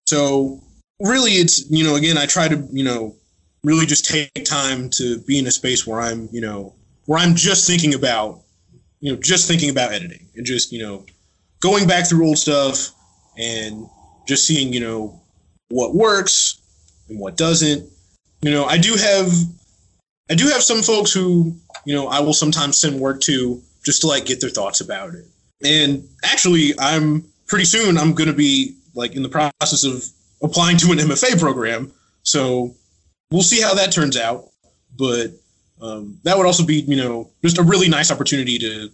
So 0.07 0.59
really 0.99 1.33
it's, 1.33 1.69
you 1.69 1.83
know, 1.83 1.95
again, 1.95 2.17
I 2.17 2.25
try 2.25 2.47
to, 2.47 2.67
you 2.71 2.83
know, 2.83 3.15
really 3.63 3.85
just 3.85 4.05
take 4.05 4.31
time 4.43 4.89
to 4.91 5.19
be 5.19 5.37
in 5.37 5.45
a 5.45 5.51
space 5.51 5.85
where 5.85 6.01
I'm, 6.01 6.29
you 6.31 6.41
know, 6.41 6.73
where 7.05 7.19
I'm 7.19 7.35
just 7.35 7.67
thinking 7.67 7.93
about, 7.93 8.41
you 9.01 9.11
know, 9.11 9.19
just 9.21 9.47
thinking 9.47 9.69
about 9.69 9.93
editing 9.93 10.27
and 10.35 10.47
just, 10.47 10.71
you 10.71 10.81
know, 10.81 11.05
going 11.59 11.87
back 11.87 12.07
through 12.07 12.25
old 12.25 12.39
stuff 12.39 12.89
and 13.37 13.87
just 14.27 14.47
seeing, 14.47 14.73
you 14.73 14.79
know, 14.79 15.21
what 15.69 15.95
works 15.95 16.61
and 17.09 17.19
what 17.19 17.37
doesn't. 17.37 17.89
You 18.41 18.51
know, 18.51 18.65
I 18.65 18.77
do 18.77 18.95
have 18.95 19.31
I 20.29 20.35
do 20.35 20.47
have 20.47 20.61
some 20.61 20.81
folks 20.81 21.11
who, 21.11 21.55
you 21.85 21.95
know, 21.95 22.07
I 22.07 22.19
will 22.19 22.33
sometimes 22.33 22.77
send 22.77 22.99
work 22.99 23.21
to 23.21 23.61
just 23.83 24.01
to 24.01 24.07
like 24.07 24.25
get 24.25 24.41
their 24.41 24.49
thoughts 24.49 24.81
about 24.81 25.13
it. 25.13 25.25
And 25.63 26.07
actually, 26.23 26.73
I'm 26.79 27.23
pretty 27.47 27.65
soon 27.65 27.97
I'm 27.97 28.13
going 28.13 28.29
to 28.29 28.35
be 28.35 28.75
like 28.93 29.15
in 29.15 29.23
the 29.23 29.29
process 29.29 29.83
of 29.83 30.03
applying 30.41 30.77
to 30.77 30.91
an 30.91 30.97
MFA 30.97 31.39
program. 31.39 31.91
So 32.23 32.75
we'll 33.31 33.41
see 33.41 33.61
how 33.61 33.73
that 33.75 33.91
turns 33.91 34.17
out. 34.17 34.49
But 34.97 35.31
um, 35.81 36.19
that 36.23 36.37
would 36.37 36.45
also 36.45 36.65
be, 36.65 36.81
you 36.81 36.97
know, 36.97 37.29
just 37.43 37.57
a 37.57 37.63
really 37.63 37.87
nice 37.87 38.11
opportunity 38.11 38.59
to 38.59 38.89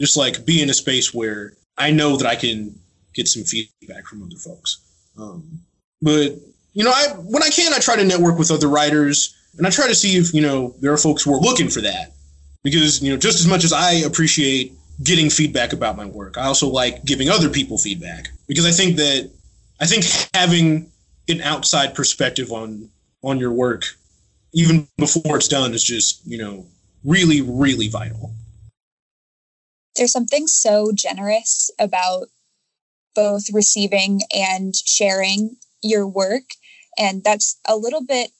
just 0.00 0.16
like 0.16 0.44
be 0.44 0.62
in 0.62 0.70
a 0.70 0.74
space 0.74 1.14
where 1.14 1.52
I 1.78 1.90
know 1.90 2.16
that 2.16 2.26
I 2.26 2.34
can 2.34 2.78
get 3.14 3.28
some 3.28 3.44
feedback 3.44 4.06
from 4.06 4.22
other 4.22 4.36
folks. 4.36 4.80
Um, 5.18 5.60
but 6.02 6.34
you 6.72 6.84
know, 6.84 6.92
I 6.94 7.08
when 7.16 7.42
I 7.42 7.48
can, 7.48 7.72
I 7.72 7.78
try 7.78 7.96
to 7.96 8.04
network 8.04 8.38
with 8.38 8.50
other 8.50 8.68
writers, 8.68 9.34
and 9.58 9.66
I 9.66 9.70
try 9.70 9.88
to 9.88 9.94
see 9.94 10.16
if 10.16 10.32
you 10.32 10.40
know 10.40 10.74
there 10.80 10.92
are 10.92 10.98
folks 10.98 11.22
who 11.22 11.34
are 11.34 11.40
looking 11.40 11.68
for 11.68 11.80
that. 11.80 12.12
Because 12.62 13.02
you 13.02 13.10
know 13.10 13.16
just 13.16 13.40
as 13.40 13.46
much 13.46 13.64
as 13.64 13.72
I 13.72 13.92
appreciate 13.92 14.72
getting 15.02 15.30
feedback 15.30 15.72
about 15.72 15.96
my 15.96 16.04
work, 16.04 16.36
I 16.36 16.44
also 16.44 16.68
like 16.68 17.04
giving 17.04 17.28
other 17.28 17.48
people 17.48 17.78
feedback. 17.78 18.28
Because 18.46 18.66
I 18.66 18.70
think 18.70 18.96
that 18.96 19.30
I 19.80 19.86
think 19.86 20.04
having 20.34 20.90
an 21.28 21.40
outside 21.40 21.94
perspective 21.94 22.52
on 22.52 22.88
on 23.22 23.38
your 23.38 23.52
work 23.52 23.84
even 24.52 24.88
before 24.96 25.36
it's 25.36 25.48
done 25.48 25.72
is 25.74 25.84
just 25.84 26.26
you 26.26 26.38
know 26.38 26.66
really 27.04 27.40
really 27.40 27.88
vital. 27.88 28.32
There's 29.96 30.12
something 30.12 30.46
so 30.46 30.92
generous 30.94 31.70
about 31.78 32.28
both 33.14 33.52
receiving 33.52 34.20
and 34.32 34.74
sharing 34.76 35.56
your 35.82 36.06
work 36.06 36.54
and 36.98 37.22
that's 37.24 37.58
a 37.66 37.76
little 37.76 38.04
bit 38.04 38.30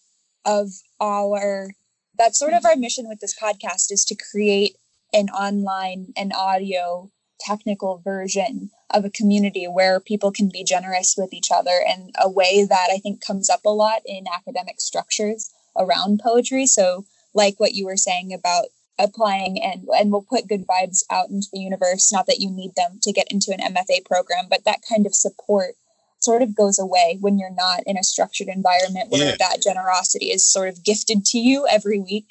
of 0.44 0.68
our 1.00 1.70
that's 2.18 2.38
sort 2.38 2.52
of 2.52 2.64
our 2.66 2.76
mission 2.76 3.08
with 3.08 3.20
this 3.20 3.38
podcast 3.38 3.90
is 3.90 4.04
to 4.04 4.16
create 4.30 4.76
an 5.12 5.28
online 5.30 6.12
and 6.16 6.32
audio 6.34 7.10
technical 7.40 7.98
version 8.04 8.70
of 8.90 9.04
a 9.04 9.10
community 9.10 9.64
where 9.64 10.00
people 10.00 10.30
can 10.30 10.50
be 10.52 10.62
generous 10.62 11.14
with 11.16 11.32
each 11.32 11.50
other 11.50 11.82
in 11.86 12.10
a 12.20 12.28
way 12.28 12.66
that 12.68 12.88
I 12.92 12.98
think 12.98 13.24
comes 13.24 13.48
up 13.48 13.60
a 13.64 13.70
lot 13.70 14.02
in 14.04 14.24
academic 14.32 14.80
structures 14.80 15.50
around 15.76 16.20
poetry. 16.22 16.66
So, 16.66 17.06
like 17.32 17.58
what 17.58 17.72
you 17.72 17.86
were 17.86 17.96
saying 17.96 18.34
about 18.34 18.66
applying 18.98 19.62
and 19.62 19.88
and 19.96 20.12
we'll 20.12 20.26
put 20.28 20.48
good 20.48 20.66
vibes 20.66 21.02
out 21.10 21.30
into 21.30 21.48
the 21.52 21.60
universe, 21.60 22.12
not 22.12 22.26
that 22.26 22.40
you 22.40 22.50
need 22.50 22.72
them 22.76 22.98
to 23.02 23.12
get 23.12 23.30
into 23.30 23.52
an 23.52 23.74
MFA 23.74 24.04
program, 24.04 24.46
but 24.50 24.64
that 24.64 24.80
kind 24.86 25.06
of 25.06 25.14
support 25.14 25.76
sort 26.20 26.42
of 26.42 26.54
goes 26.54 26.78
away 26.78 27.18
when 27.20 27.38
you're 27.38 27.54
not 27.54 27.82
in 27.86 27.96
a 27.96 28.02
structured 28.02 28.48
environment 28.48 29.10
where 29.10 29.30
yeah. 29.30 29.36
that 29.38 29.62
generosity 29.62 30.26
is 30.26 30.44
sort 30.44 30.68
of 30.68 30.84
gifted 30.84 31.24
to 31.24 31.38
you 31.38 31.66
every 31.68 32.00
week. 32.00 32.26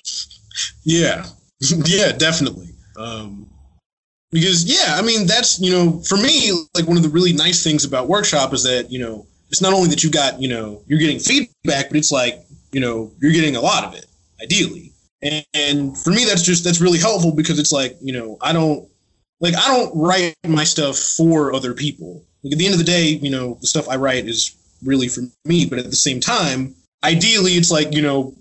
Yeah, 0.83 1.25
yeah, 1.85 2.11
definitely. 2.11 2.69
Um, 2.97 3.49
because 4.31 4.65
yeah, 4.65 4.95
I 4.97 5.01
mean 5.01 5.25
that's 5.25 5.59
you 5.59 5.71
know 5.71 5.99
for 6.01 6.17
me 6.17 6.51
like 6.75 6.87
one 6.87 6.97
of 6.97 7.03
the 7.03 7.09
really 7.09 7.33
nice 7.33 7.63
things 7.63 7.83
about 7.83 8.07
workshop 8.07 8.53
is 8.53 8.63
that 8.63 8.91
you 8.91 8.99
know 8.99 9.25
it's 9.49 9.61
not 9.61 9.73
only 9.73 9.89
that 9.89 10.03
you 10.03 10.11
got 10.11 10.41
you 10.41 10.47
know 10.47 10.81
you're 10.87 10.99
getting 10.99 11.19
feedback, 11.19 11.89
but 11.89 11.97
it's 11.97 12.11
like 12.11 12.43
you 12.71 12.79
know 12.79 13.11
you're 13.19 13.31
getting 13.31 13.55
a 13.55 13.61
lot 13.61 13.83
of 13.83 13.95
it 13.95 14.05
ideally, 14.41 14.93
and, 15.21 15.45
and 15.53 15.97
for 15.97 16.11
me 16.11 16.25
that's 16.25 16.43
just 16.43 16.63
that's 16.63 16.81
really 16.81 16.99
helpful 16.99 17.31
because 17.31 17.57
it's 17.57 17.71
like 17.71 17.97
you 18.01 18.13
know 18.13 18.37
I 18.41 18.53
don't 18.53 18.87
like 19.39 19.55
I 19.55 19.67
don't 19.67 19.91
write 19.95 20.35
my 20.47 20.63
stuff 20.63 20.97
for 20.97 21.53
other 21.53 21.73
people. 21.73 22.23
Like 22.43 22.53
at 22.53 22.59
the 22.59 22.65
end 22.65 22.73
of 22.73 22.79
the 22.79 22.85
day, 22.85 23.07
you 23.09 23.29
know 23.29 23.57
the 23.61 23.67
stuff 23.67 23.89
I 23.89 23.95
write 23.95 24.25
is 24.25 24.55
really 24.83 25.07
for 25.07 25.21
me, 25.45 25.65
but 25.65 25.79
at 25.79 25.89
the 25.89 25.95
same 25.95 26.19
time, 26.19 26.75
ideally 27.03 27.53
it's 27.53 27.71
like 27.71 27.93
you 27.93 28.01
know 28.01 28.33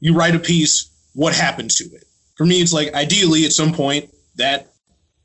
you 0.00 0.14
write 0.14 0.34
a 0.34 0.38
piece, 0.38 0.90
what 1.14 1.34
happens 1.34 1.76
to 1.76 1.84
it? 1.84 2.04
For 2.36 2.46
me, 2.46 2.60
it's 2.60 2.72
like 2.72 2.94
ideally 2.94 3.44
at 3.44 3.52
some 3.52 3.72
point 3.72 4.10
that 4.36 4.70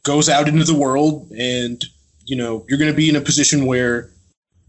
goes 0.04 0.30
out 0.30 0.47
into 0.47 0.63
the 0.63 0.75
world 0.75 1.32
and 1.32 1.84
you 2.25 2.36
know 2.36 2.65
you're 2.69 2.78
going 2.78 2.91
to 2.91 2.95
be 2.95 3.10
in 3.10 3.15
a 3.15 3.21
position 3.21 3.65
where 3.65 4.12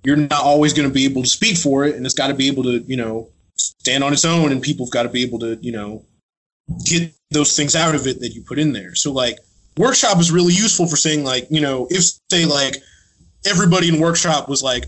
you're 0.03 0.17
not 0.17 0.33
always 0.33 0.73
going 0.73 0.89
to 0.89 0.95
be 0.95 1.05
able 1.05 1.23
to 1.23 1.29
speak 1.29 1.57
for 1.57 1.85
it 1.85 1.95
and 1.95 2.05
it's 2.07 2.15
got 2.15 2.29
to 2.29 2.35
be 2.35 2.49
able 2.49 2.63
to 2.63 2.79
you 2.87 2.97
know 2.97 3.29
stand 3.57 4.03
on 4.03 4.13
its 4.13 4.25
own 4.25 4.51
and 4.51 4.63
people 4.63 4.87
have 4.87 4.93
got 4.93 5.03
to 5.03 5.09
be 5.09 5.23
able 5.23 5.39
to 5.39 5.59
you 5.61 5.73
know 5.73 6.05
get 6.85 7.13
those 7.31 7.57
things 7.57 7.77
out 7.77 7.95
of 7.95 8.07
it 8.07 8.21
that 8.21 8.31
you 8.31 8.43
put 8.43 8.59
in 8.59 8.73
there 8.73 8.95
so 8.95 9.13
like 9.13 9.39
workshop 9.77 10.19
is 10.19 10.33
really 10.33 10.55
useful 10.55 10.87
for 10.87 10.97
saying 10.97 11.23
like 11.23 11.47
you 11.51 11.61
know 11.61 11.87
if 11.91 12.03
say 12.31 12.45
like 12.45 12.77
everybody 13.47 13.89
in 13.89 14.01
workshop 14.01 14.49
was 14.49 14.63
like 14.63 14.85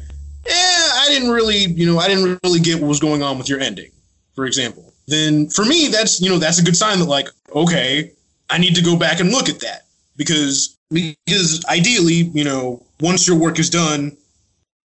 yeah 0.46 0.88
i 0.94 1.06
didn't 1.08 1.30
really 1.30 1.64
you 1.72 1.86
know 1.86 1.98
i 1.98 2.08
didn't 2.08 2.38
really 2.44 2.60
get 2.60 2.80
what 2.80 2.88
was 2.88 3.00
going 3.00 3.22
on 3.22 3.38
with 3.38 3.48
your 3.48 3.60
ending 3.60 3.90
for 4.34 4.46
example 4.46 4.92
then 5.06 5.48
for 5.48 5.64
me 5.64 5.88
that's 5.88 6.20
you 6.20 6.28
know 6.28 6.38
that's 6.38 6.58
a 6.58 6.64
good 6.64 6.76
sign 6.76 6.98
that 6.98 7.06
like 7.06 7.28
okay 7.54 8.12
i 8.50 8.58
need 8.58 8.74
to 8.74 8.82
go 8.82 8.96
back 8.96 9.20
and 9.20 9.30
look 9.30 9.48
at 9.48 9.60
that 9.60 9.82
because 10.16 10.78
because 10.90 11.64
ideally, 11.66 12.30
you 12.34 12.44
know, 12.44 12.82
once 13.00 13.26
your 13.26 13.38
work 13.38 13.58
is 13.58 13.70
done, 13.70 14.16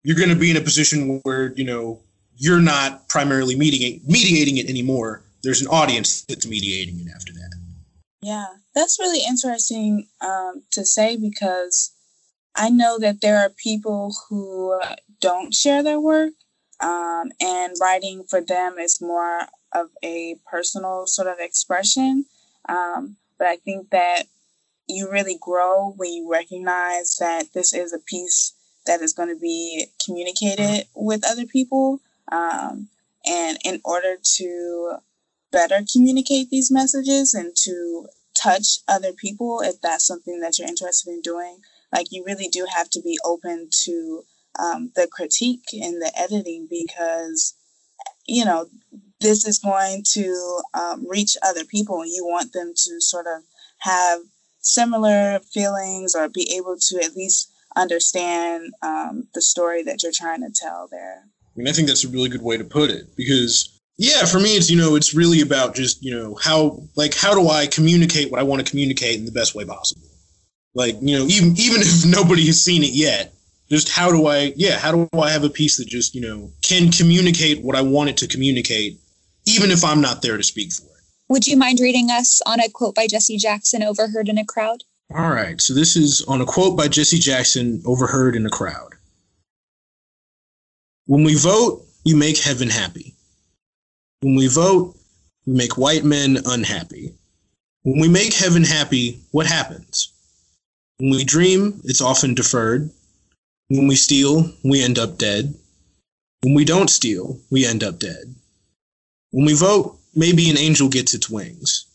you're 0.02 0.16
going 0.16 0.30
to 0.30 0.37
be 0.37 0.50
in 0.50 0.56
a 0.56 0.61
position 0.61 1.20
where 1.22 1.52
you 1.54 1.64
know 1.64 2.00
you're 2.37 2.61
not 2.61 3.09
primarily 3.09 3.56
mediating 3.56 4.00
mediating 4.06 4.59
it 4.59 4.68
anymore. 4.68 5.22
There's 5.42 5.62
an 5.62 5.68
audience 5.68 6.22
that's 6.22 6.46
mediating 6.46 7.00
it 7.00 7.09
after 7.14 7.33
that. 7.33 7.54
Yeah, 8.22 8.46
that's 8.74 8.98
really 8.98 9.24
interesting 9.26 10.06
um, 10.20 10.62
to 10.72 10.85
say 10.85 11.16
because 11.16 11.92
I 12.54 12.70
know 12.70 12.98
that 12.98 13.20
there 13.20 13.38
are 13.38 13.50
people 13.50 14.14
who 14.28 14.80
don't 15.20 15.54
share 15.54 15.82
their 15.82 16.00
work, 16.00 16.32
um, 16.80 17.30
and 17.40 17.74
writing 17.80 18.24
for 18.24 18.40
them 18.40 18.78
is 18.78 19.00
more 19.00 19.42
of 19.72 19.88
a 20.02 20.36
personal 20.50 21.06
sort 21.06 21.28
of 21.28 21.38
expression. 21.38 22.24
Um, 22.68 23.16
but 23.38 23.46
I 23.46 23.56
think 23.56 23.90
that 23.90 24.24
you 24.88 25.10
really 25.10 25.38
grow 25.40 25.94
when 25.96 26.12
you 26.12 26.30
recognize 26.30 27.16
that 27.16 27.52
this 27.54 27.72
is 27.72 27.92
a 27.92 27.98
piece 27.98 28.54
that 28.86 29.00
is 29.00 29.12
going 29.12 29.28
to 29.28 29.40
be 29.40 29.86
communicated 30.04 30.86
with 30.94 31.24
other 31.24 31.46
people. 31.46 32.00
Um, 32.32 32.88
and 33.26 33.58
in 33.64 33.80
order 33.84 34.16
to 34.36 34.94
better 35.52 35.80
communicate 35.92 36.50
these 36.50 36.70
messages 36.70 37.34
and 37.34 37.54
to 37.64 38.06
touch 38.34 38.78
other 38.88 39.12
people, 39.12 39.60
if 39.62 39.80
that's 39.80 40.06
something 40.06 40.40
that 40.40 40.58
you're 40.58 40.68
interested 40.68 41.10
in 41.10 41.20
doing, 41.20 41.58
like 41.92 42.07
you 42.11 42.24
really 42.24 42.48
do 42.48 42.66
have 42.74 42.90
to 42.90 43.03
be 43.03 43.18
open 43.24 43.68
to 43.85 44.22
um, 44.59 44.92
the 44.94 45.09
critique 45.11 45.64
and 45.72 46.00
the 46.00 46.12
editing 46.16 46.66
because, 46.68 47.55
you 48.26 48.44
know, 48.44 48.66
this 49.20 49.46
is 49.46 49.59
going 49.59 50.03
to 50.12 50.61
um, 50.74 51.07
reach 51.09 51.37
other 51.42 51.64
people 51.64 52.00
and 52.00 52.11
you 52.11 52.24
want 52.24 52.53
them 52.53 52.72
to 52.74 53.00
sort 53.00 53.26
of 53.26 53.42
have 53.79 54.20
similar 54.61 55.40
feelings 55.53 56.14
or 56.14 56.29
be 56.29 56.55
able 56.57 56.76
to 56.79 57.03
at 57.03 57.14
least 57.16 57.50
understand 57.76 58.72
um, 58.83 59.29
the 59.35 59.42
story 59.42 59.83
that 59.83 60.03
you're 60.03 60.12
trying 60.12 60.40
to 60.40 60.53
tell 60.55 60.88
there. 60.90 61.22
I 61.24 61.59
mean, 61.59 61.68
I 61.68 61.72
think 61.72 61.88
that's 61.88 62.05
a 62.05 62.09
really 62.09 62.29
good 62.29 62.42
way 62.42 62.57
to 62.57 62.64
put 62.64 62.90
it 62.90 63.16
because, 63.16 63.79
yeah, 63.96 64.24
for 64.24 64.38
me, 64.40 64.50
it's, 64.50 64.70
you 64.70 64.76
know, 64.76 64.96
it's 64.96 65.14
really 65.14 65.40
about 65.40 65.74
just, 65.74 66.03
you 66.03 66.14
know, 66.14 66.35
how, 66.37 66.83
like, 66.96 67.14
how 67.14 67.35
do 67.35 67.48
I 67.48 67.66
communicate 67.66 68.31
what 68.31 68.40
I 68.40 68.44
want 68.44 68.64
to 68.64 68.70
communicate 68.70 69.18
in 69.18 69.24
the 69.24 69.33
best 69.33 69.55
way 69.55 69.64
possible? 69.64 70.03
Like, 70.74 70.96
you 71.00 71.18
know, 71.18 71.26
even, 71.26 71.56
even 71.59 71.80
if 71.80 72.06
nobody 72.06 72.46
has 72.46 72.62
seen 72.62 72.83
it 72.83 72.92
yet, 72.92 73.33
just 73.68 73.88
how 73.88 74.11
do 74.11 74.26
I, 74.26 74.52
yeah, 74.56 74.78
how 74.78 74.92
do 74.92 75.09
I 75.18 75.30
have 75.30 75.44
a 75.44 75.50
piece 75.50 75.76
that 75.76 75.87
just, 75.87 76.14
you 76.14 76.20
know, 76.20 76.50
can 76.62 76.90
communicate 76.90 77.62
what 77.62 77.76
I 77.76 77.83
want 77.83 78.11
it 78.11 78.16
to 78.18 78.26
communicate, 78.26 78.98
even 79.46 79.70
if 79.70 79.85
I'm 79.85 80.00
not 80.00 80.22
there 80.22 80.37
to 80.37 80.42
speak 80.42 80.72
for 80.72 80.85
it? 80.85 81.04
Would 81.28 81.46
you 81.46 81.56
mind 81.56 81.78
reading 81.80 82.11
us 82.11 82.40
on 82.44 82.59
a 82.59 82.68
quote 82.68 82.96
by 82.96 83.06
Jesse 83.06 83.37
Jackson 83.37 83.83
overheard 83.83 84.28
in 84.28 84.38
a 84.38 84.44
crowd? 84.44 84.83
All 85.14 85.30
right. 85.30 85.61
So 85.61 85.74
this 85.74 85.96
is 85.96 86.22
on 86.26 86.40
a 86.40 86.44
quote 86.46 86.76
by 86.76 86.88
Jesse 86.88 87.18
Jackson 87.18 87.83
overheard 87.85 88.37
in 88.37 88.46
a 88.46 88.50
crowd. 88.50 88.94
When 91.06 91.24
we 91.24 91.37
vote, 91.37 91.85
you 92.04 92.16
make 92.16 92.38
heaven 92.38 92.68
happy. 92.68 93.14
When 94.20 94.35
we 94.35 94.46
vote, 94.46 94.96
we 95.46 95.54
make 95.54 95.76
white 95.76 96.04
men 96.04 96.38
unhappy. 96.46 97.14
When 97.83 98.00
we 98.00 98.09
make 98.09 98.33
heaven 98.33 98.62
happy, 98.62 99.20
what 99.30 99.46
happens? 99.46 100.12
When 101.00 101.12
we 101.12 101.24
dream, 101.24 101.80
it's 101.84 102.02
often 102.02 102.34
deferred. 102.34 102.90
When 103.68 103.86
we 103.86 103.96
steal, 103.96 104.52
we 104.62 104.82
end 104.82 104.98
up 104.98 105.16
dead. 105.16 105.54
When 106.42 106.52
we 106.52 106.66
don't 106.66 106.90
steal, 106.90 107.40
we 107.48 107.64
end 107.64 107.82
up 107.82 107.98
dead. 107.98 108.34
When 109.30 109.46
we 109.46 109.54
vote, 109.54 109.98
maybe 110.14 110.50
an 110.50 110.58
angel 110.58 110.90
gets 110.90 111.14
its 111.14 111.30
wings. 111.30 111.86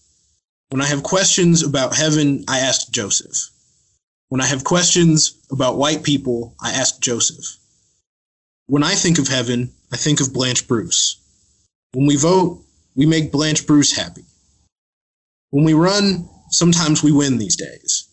When 0.70 0.82
I 0.82 0.88
have 0.88 1.04
questions 1.04 1.62
about 1.62 1.96
heaven, 1.96 2.46
I 2.48 2.62
ask 2.62 2.90
Joseph. 2.90 3.52
When 4.30 4.42
I 4.42 4.48
have 4.48 4.64
questions 4.64 5.36
about 5.52 5.78
white 5.78 6.02
people, 6.02 6.56
I 6.60 6.72
ask 6.72 7.00
Joseph. 7.00 7.58
When 8.66 8.82
I 8.82 8.96
think 8.96 9.20
of 9.20 9.28
heaven, 9.28 9.72
I 9.92 9.98
think 9.98 10.20
of 10.20 10.34
Blanche 10.34 10.68
Bruce. 10.68 11.18
When 11.94 12.08
we 12.08 12.16
vote, 12.16 12.64
we 12.96 13.06
make 13.06 13.32
Blanche 13.32 13.68
Bruce 13.68 13.96
happy. 13.96 14.26
When 15.52 15.64
we 15.64 15.76
run, 15.76 16.28
sometimes 16.50 17.04
we 17.04 17.12
win 17.12 17.38
these 17.38 17.56
days. 17.56 18.05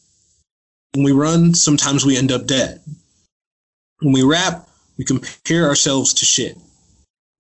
When 0.94 1.04
we 1.04 1.12
run, 1.12 1.54
sometimes 1.54 2.04
we 2.04 2.18
end 2.18 2.30
up 2.30 2.46
dead. 2.46 2.80
When 4.00 4.12
we 4.12 4.22
rap, 4.22 4.68
we 4.98 5.04
compare 5.04 5.66
ourselves 5.66 6.12
to 6.14 6.24
shit. 6.24 6.58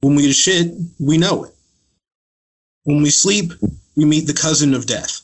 When 0.00 0.14
we 0.14 0.32
shit, 0.32 0.72
we 0.98 1.18
know 1.18 1.44
it. 1.44 1.54
When 2.84 3.02
we 3.02 3.10
sleep, 3.10 3.52
we 3.94 4.04
meet 4.04 4.26
the 4.26 4.32
cousin 4.32 4.74
of 4.74 4.86
death. 4.86 5.20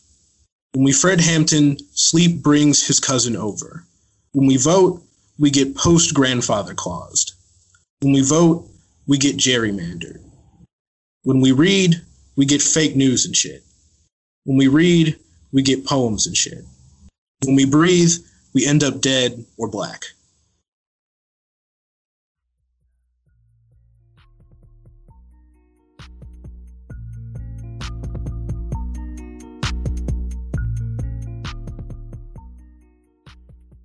When 0.75 0.85
we 0.85 0.93
Fred 0.93 1.21
Hampton, 1.21 1.79
sleep 1.93 2.43
brings 2.43 2.87
his 2.87 3.01
cousin 3.01 3.35
over. 3.35 3.85
When 4.33 4.47
we 4.47 4.59
vote, 4.59 5.03
we 5.39 5.51
get 5.51 5.75
post 5.75 6.15
grandfather 6.15 6.75
claused. 6.75 7.33
When 8.01 8.13
we 8.13 8.23
vote, 8.23 8.69
we 9.07 9.17
get 9.17 9.39
gerrymandered. 9.39 10.21
When 11.23 11.41
we 11.41 11.53
read, 11.53 12.01
we 12.37 12.45
get 12.45 12.63
fake 12.63 12.95
news 12.95 13.25
and 13.25 13.35
shit. 13.35 13.65
When 14.45 14.59
we 14.59 14.69
read, 14.69 15.19
we 15.51 15.63
get 15.63 15.87
poems 15.87 16.27
and 16.27 16.37
shit. 16.37 16.65
When 17.45 17.55
we 17.55 17.67
breathe, 17.67 18.13
we 18.53 18.67
end 18.67 18.83
up 18.83 19.01
dead 19.01 19.45
or 19.57 19.69
black. 19.69 20.05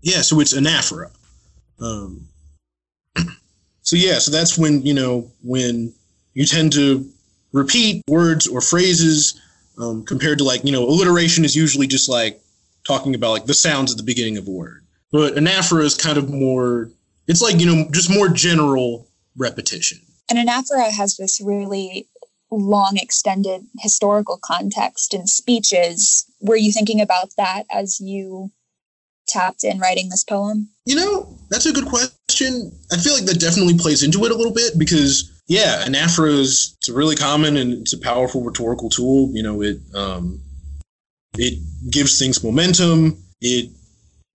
Yeah, 0.02 0.22
so 0.22 0.40
it's 0.42 0.54
anaphora. 0.54 1.12
Um, 1.80 2.28
so 3.84 3.96
yeah, 3.96 4.20
so 4.20 4.32
that's 4.32 4.58
when 4.58 4.82
you 4.82 4.94
know 4.94 5.32
when 5.44 5.94
you 6.34 6.46
tend 6.46 6.74
to 6.74 7.10
repeat 7.54 8.04
words 8.08 8.48
or 8.48 8.60
phrases 8.62 9.40
um, 9.78 10.04
compared 10.04 10.40
to 10.40 10.44
like 10.44 10.66
you 10.66 10.72
know 10.72 10.84
alliteration 10.84 11.46
is 11.46 11.56
usually 11.56 11.88
just 11.88 12.10
like 12.10 12.43
talking 12.86 13.16
about 13.16 13.32
like 13.32 13.46
the 13.46 13.54
sounds 13.54 13.92
at 13.92 13.98
the 13.98 14.04
beginning 14.04 14.38
of 14.38 14.48
a 14.48 14.52
word, 14.52 14.86
but 15.12 15.36
anaphora 15.36 15.84
is 15.84 15.96
kind 15.96 16.18
of 16.18 16.30
more. 16.30 16.90
It's 17.28 17.42
like 17.42 17.60
you 17.60 17.66
know 17.66 17.90
just 17.92 18.10
more 18.10 18.30
general 18.30 19.08
repetition. 19.38 20.00
And 20.30 20.40
anaphora 20.40 20.92
has 20.92 21.18
this 21.18 21.42
really 21.42 22.08
long 22.52 22.98
extended 22.98 23.66
historical 23.80 24.40
context 24.44 25.14
in 25.14 25.28
speeches. 25.28 26.26
Were 26.42 26.56
you 26.56 26.72
thinking 26.72 27.02
about 27.02 27.30
that 27.38 27.64
as 27.72 28.00
you 28.00 28.52
tapped 29.28 29.64
in 29.64 29.80
writing 29.80 30.10
this 30.10 30.24
poem? 30.24 30.70
You 30.86 30.96
know, 30.96 31.38
that's 31.50 31.66
a 31.66 31.74
good 31.74 31.86
question. 31.86 32.72
I 32.92 32.98
feel 32.98 33.14
like 33.14 33.26
that 33.26 33.40
definitely 33.40 33.78
plays 33.78 34.04
into 34.04 34.24
it 34.26 34.32
a 34.32 34.36
little 34.36 34.54
bit 34.54 34.78
because, 34.78 35.32
yeah, 35.48 35.84
anaphora 35.86 36.40
is 36.40 36.76
it's 36.80 36.90
really 36.90 37.16
common 37.16 37.58
and 37.58 37.74
it's 37.74 37.94
a 37.94 38.00
powerful 38.00 38.44
rhetorical 38.44 38.90
tool. 38.90 39.30
You 39.34 39.44
know, 39.44 39.62
it 39.62 39.78
um, 39.96 40.42
it 41.38 41.60
gives 41.90 42.20
things 42.20 42.44
momentum. 42.44 43.18
It 43.42 43.70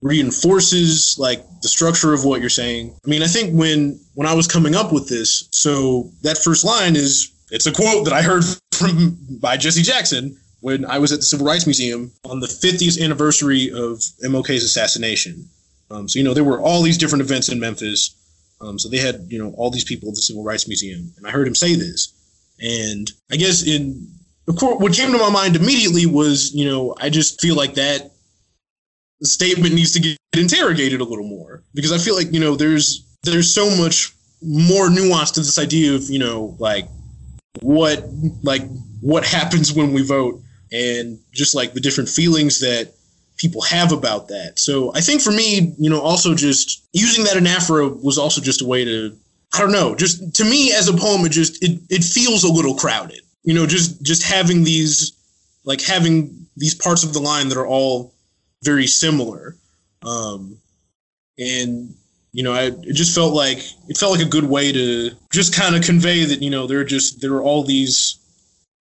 reinforces 0.03 1.17
like 1.19 1.45
the 1.63 1.69
structure 1.69 2.13
of 2.13 2.25
what 2.25 2.41
you're 2.41 2.51
saying. 2.51 2.95
I 3.05 3.09
mean, 3.09 3.23
I 3.23 3.27
think 3.27 3.55
when 3.59 4.01
when 4.15 4.27
I 4.27 4.35
was 4.35 4.47
coming 4.47 4.75
up 4.75 4.93
with 4.93 5.09
this, 5.09 5.49
so 5.51 6.11
that 6.23 6.39
first 6.39 6.65
line 6.65 6.97
is 6.97 7.33
it's 7.51 7.67
a 7.67 7.73
quote 7.73 8.05
that 8.05 8.13
I 8.13 8.23
heard 8.23 8.45
from 8.73 9.19
by 9.41 9.57
Jesse 9.57 9.83
Jackson. 9.83 10.37
when 10.61 10.85
I 10.85 10.99
was 10.99 11.13
at 11.13 11.21
the 11.21 11.25
Civil 11.25 11.47
Rights 11.47 11.67
Museum 11.67 12.11
on 12.25 12.41
the 12.41 12.49
50th 12.49 13.01
anniversary 13.01 13.71
of 13.71 14.01
MLK's 14.25 14.65
assassination. 14.65 15.49
Um, 15.91 16.09
so 16.09 16.19
you 16.19 16.25
know 16.25 16.35
there 16.35 16.45
were 16.45 16.61
all 16.61 16.83
these 16.83 16.99
different 16.99 17.23
events 17.23 17.49
in 17.49 17.61
Memphis. 17.61 18.15
Um, 18.61 18.79
so 18.79 18.89
they 18.89 18.99
had 18.99 19.27
you 19.29 19.39
know 19.39 19.53
all 19.57 19.71
these 19.71 19.85
people 19.85 20.09
at 20.09 20.15
the 20.15 20.21
Civil 20.23 20.45
Rights 20.45 20.69
Museum, 20.69 21.13
and 21.17 21.27
I 21.27 21.31
heard 21.31 21.47
him 21.47 21.55
say 21.55 21.75
this, 21.75 22.13
and 22.61 23.11
I 23.31 23.37
guess 23.37 23.63
in 23.67 24.09
of 24.49 24.57
course 24.57 24.81
what 24.81 24.93
came 24.93 25.13
to 25.13 25.19
my 25.19 25.31
mind 25.31 25.57
immediately 25.57 26.07
was 26.07 26.55
you 26.55 26.69
know 26.69 26.95
I 27.01 27.11
just 27.11 27.41
feel 27.41 27.57
like 27.57 27.75
that 27.75 28.11
statement 29.23 29.75
needs 29.75 29.93
to 29.93 30.01
get 30.01 30.17
interrogated 30.37 31.01
a 31.01 31.05
little 31.05 31.27
more 31.27 31.63
because 31.75 31.93
I 31.93 31.99
feel 31.99 32.17
like 32.17 32.33
you 32.33 32.41
know 32.41 32.57
there's 32.57 33.05
there's 33.25 33.53
so 33.53 33.69
much 33.77 34.13
more 34.43 34.89
nuance 34.89 35.33
to 35.33 35.41
this 35.41 35.59
idea 35.59 35.95
of 35.95 36.09
you 36.09 36.19
know 36.19 36.57
like 36.59 36.89
what 37.63 38.05
like 38.43 38.63
what 39.01 39.25
happens 39.25 39.73
when 39.73 39.93
we 39.93 40.03
vote 40.03 40.41
and 40.73 41.19
just 41.33 41.55
like 41.55 41.73
the 41.73 41.81
different 41.81 42.09
feelings 42.09 42.61
that 42.61 42.93
people 43.39 43.63
have 43.63 43.93
about 43.93 44.29
that. 44.29 44.59
So 44.59 44.93
I 44.95 45.01
think 45.01 45.23
for 45.23 45.31
me, 45.31 45.75
you 45.79 45.89
know, 45.89 46.01
also 46.01 46.35
just 46.35 46.85
using 46.93 47.25
that 47.25 47.37
anaphora 47.37 48.03
was 48.03 48.19
also 48.19 48.41
just 48.41 48.63
a 48.63 48.67
way 48.67 48.85
to 48.85 49.17
I 49.55 49.61
don't 49.61 49.73
know, 49.73 49.95
just 49.95 50.35
to 50.35 50.45
me 50.45 50.73
as 50.73 50.89
a 50.89 50.93
poem 50.93 51.25
it 51.25 51.31
just 51.31 51.63
it 51.63 51.81
it 51.89 52.05
feels 52.05 52.45
a 52.45 52.53
little 52.53 52.75
crowded. 52.75 53.21
You 53.45 53.55
know, 53.55 53.67
just 53.67 54.03
just 54.03 54.23
having 54.23 54.65
these 54.65 55.13
like 55.65 55.81
having 55.81 56.47
these 56.57 56.75
parts 56.75 57.05
of 57.05 57.13
the 57.13 57.21
line 57.21 57.49
that 57.49 57.59
are 57.59 57.67
all 57.67 58.15
very 58.63 58.87
similar. 58.87 59.57
Um 60.03 60.59
and 61.39 61.95
you 62.33 62.43
know, 62.43 62.53
I, 62.53 62.65
it 62.67 62.93
just 62.95 63.15
felt 63.15 63.35
like 63.35 63.59
it 63.89 63.97
felt 63.97 64.13
like 64.13 64.27
a 64.27 64.29
good 64.29 64.45
way 64.45 64.71
to 64.73 65.11
just 65.33 65.55
kind 65.55 65.75
of 65.75 65.83
convey 65.83 66.25
that 66.25 66.43
you 66.43 66.51
know 66.51 66.67
there 66.67 66.81
are 66.81 66.85
just 66.85 67.21
there 67.21 67.33
are 67.35 67.43
all 67.43 67.65
these 67.65 68.19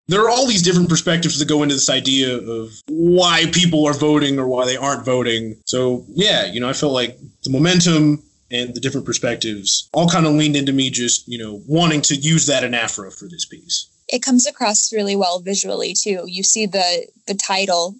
there 0.09 0.23
are 0.23 0.31
all 0.31 0.47
these 0.47 0.63
different 0.63 0.89
perspectives 0.89 1.39
that 1.39 1.49
go 1.49 1.63
into 1.63 1.75
this 1.75 1.91
idea 1.91 2.37
of 2.37 2.71
why 2.89 3.47
people 3.53 3.87
are 3.87 3.95
voting 3.95 4.39
or 4.39 4.47
why 4.47 4.65
they 4.65 4.77
aren't 4.77 5.05
voting. 5.05 5.57
So 5.65 6.05
yeah, 6.09 6.47
you 6.47 6.61
know, 6.61 6.69
I 6.69 6.73
felt 6.73 6.93
like 6.93 7.19
the 7.43 7.51
momentum 7.51 8.23
and 8.51 8.75
the 8.75 8.81
different 8.81 9.07
perspectives 9.07 9.89
all 9.93 10.09
kind 10.09 10.27
of 10.27 10.35
leaned 10.35 10.55
into 10.55 10.73
me 10.73 10.91
just 10.91 11.27
you 11.29 11.39
know 11.39 11.61
wanting 11.67 12.03
to 12.03 12.15
use 12.15 12.47
that 12.47 12.63
anaphora 12.63 13.17
for 13.17 13.27
this 13.29 13.45
piece. 13.45 13.89
It 14.09 14.23
comes 14.23 14.47
across 14.47 14.93
really 14.93 15.17
well 15.17 15.41
visually 15.41 15.95
too. 15.95 16.25
You 16.27 16.43
see 16.43 16.67
the 16.67 17.09
the 17.27 17.35
title 17.35 17.97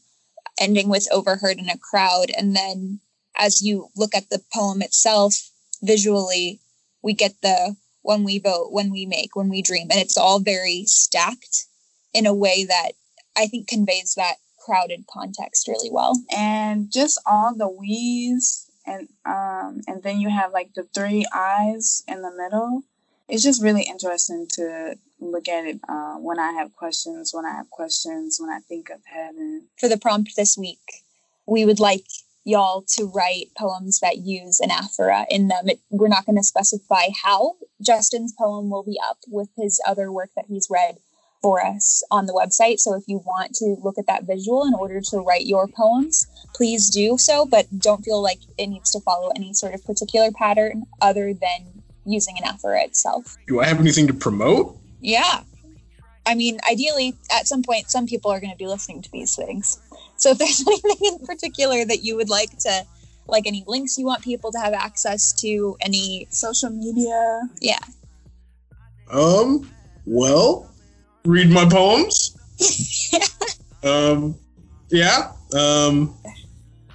ending 0.59 0.89
with 0.89 1.09
overheard 1.13 1.59
in 1.59 1.69
a 1.69 1.79
crowd 1.79 2.31
and 2.37 2.57
then 2.57 3.01
as 3.37 3.63
you 3.63 3.89
look 3.97 4.15
at 4.15 4.31
the 4.31 4.43
poem 4.53 4.83
itself 4.83 5.51
visually, 5.83 6.61
we 7.03 7.13
get 7.13 7.35
the 7.43 7.77
when 8.03 8.25
we 8.25 8.39
vote, 8.39 8.69
when 8.71 8.91
we 8.91 9.05
make, 9.05 9.35
when 9.35 9.49
we 9.49 9.61
dream, 9.63 9.89
and 9.91 10.01
it's 10.01 10.17
all 10.17 10.39
very 10.39 10.85
stacked 10.87 11.67
in 12.15 12.25
a 12.25 12.35
way 12.35 12.65
that 12.65 12.93
I 13.37 13.47
think 13.47 13.69
conveys 13.69 14.15
that 14.15 14.37
crowded 14.65 15.05
context 15.07 15.69
really 15.69 15.91
well. 15.91 16.19
And 16.35 16.91
just 16.91 17.21
all 17.27 17.55
the 17.55 17.69
we's 17.69 18.67
and 18.87 19.09
um 19.25 19.81
and 19.87 20.03
then 20.03 20.21
you 20.21 20.31
have 20.31 20.53
like 20.53 20.73
the 20.75 20.85
three 20.95 21.27
eyes 21.35 22.05
in 22.09 22.23
the 22.23 22.31
middle. 22.31 22.83
It's 23.29 23.43
just 23.43 23.63
really 23.63 23.83
interesting 23.83 24.47
to 24.53 24.97
look 25.21 25.49
at 25.49 25.67
it 25.67 25.81
uh, 25.89 26.17
when 26.17 26.39
I 26.39 26.53
have 26.53 26.75
questions, 26.75 27.33
when 27.33 27.45
I 27.45 27.53
have 27.53 27.71
questions, 27.71 28.39
when 28.41 28.51
I 28.51 28.61
think 28.61 28.91
of 28.91 29.01
heaven. 29.05 29.69
For 29.79 29.89
the 29.89 29.99
prompt 29.99 30.37
this 30.37 30.57
week, 30.57 31.03
we 31.47 31.65
would 31.65 31.81
like 31.81 32.07
y'all 32.45 32.83
to 32.83 33.07
write 33.07 33.47
poems 33.59 34.01
that 34.01 34.19
use 34.19 34.61
anaphora 34.61 35.27
in 35.29 35.49
them. 35.49 35.69
It, 35.69 35.81
we're 35.91 36.09
not 36.09 36.27
going 36.27 36.37
to 36.37 36.45
specify 36.45 37.09
how. 37.23 37.57
Justin's 37.83 38.33
poem 38.33 38.71
will 38.71 38.85
be 38.85 38.99
up 39.05 39.19
with 39.29 39.49
his 39.57 39.81
other 39.87 40.13
work 40.13 40.31
that 40.37 40.47
he's 40.49 40.69
read 40.71 40.99
for 41.43 41.65
us 41.65 42.03
on 42.11 42.27
the 42.27 42.33
website. 42.33 42.79
So 42.79 42.95
if 42.95 43.05
you 43.07 43.19
want 43.19 43.55
to 43.57 43.77
look 43.83 43.99
at 43.99 44.07
that 44.07 44.25
visual 44.25 44.65
in 44.65 44.75
order 44.75 45.01
to 45.01 45.19
write 45.19 45.47
your 45.47 45.69
poems, 45.69 46.27
please 46.55 46.89
do 46.89 47.19
so, 47.19 47.45
but 47.45 47.67
don't 47.79 48.05
feel 48.05 48.23
like 48.23 48.39
it 48.57 48.69
needs 48.69 48.91
to 48.93 49.01
follow 49.01 49.31
any 49.37 49.53
sort 49.53 49.75
of 49.75 49.85
particular 49.85 50.31
pattern 50.33 50.85
other 51.01 51.35
than 51.35 51.83
using 52.05 52.37
anaphora 52.37 52.85
itself. 52.85 53.37
Do 53.49 53.61
I 53.61 53.67
have 53.67 53.81
anything 53.81 54.07
to 54.07 54.15
promote? 54.15 54.79
Yeah. 55.07 55.43
I 56.27 56.35
mean, 56.35 56.59
ideally, 56.69 57.15
at 57.31 57.47
some 57.47 57.63
point, 57.63 57.89
some 57.89 58.07
people 58.07 58.33
are 58.33 58.41
going 58.41 58.51
to 58.51 58.59
be 58.59 58.67
listening 58.67 59.03
to 59.03 59.11
these 59.13 59.37
things. 59.37 59.81
So 60.17 60.31
if 60.31 60.39
there's 60.39 60.61
anything 60.67 60.97
in 61.01 61.19
particular 61.25 61.85
that 61.85 62.03
you 62.03 62.17
would 62.17 62.29
like 62.29 62.59
to, 62.59 62.85
like 63.29 63.47
any 63.47 63.63
links 63.69 63.97
you 63.97 64.05
want 64.05 64.25
people 64.25 64.51
to 64.51 64.59
have 64.59 64.73
access 64.75 65.33
to, 65.43 65.77
any 65.81 66.27
social 66.31 66.71
media. 66.71 67.43
Yeah. 67.61 67.79
Um, 69.13 69.71
well, 70.07 70.69
read 71.25 71.51
my 71.51 71.69
poems. 71.69 72.37
um, 73.85 74.35
yeah. 74.91 75.31
Um, 75.55 76.17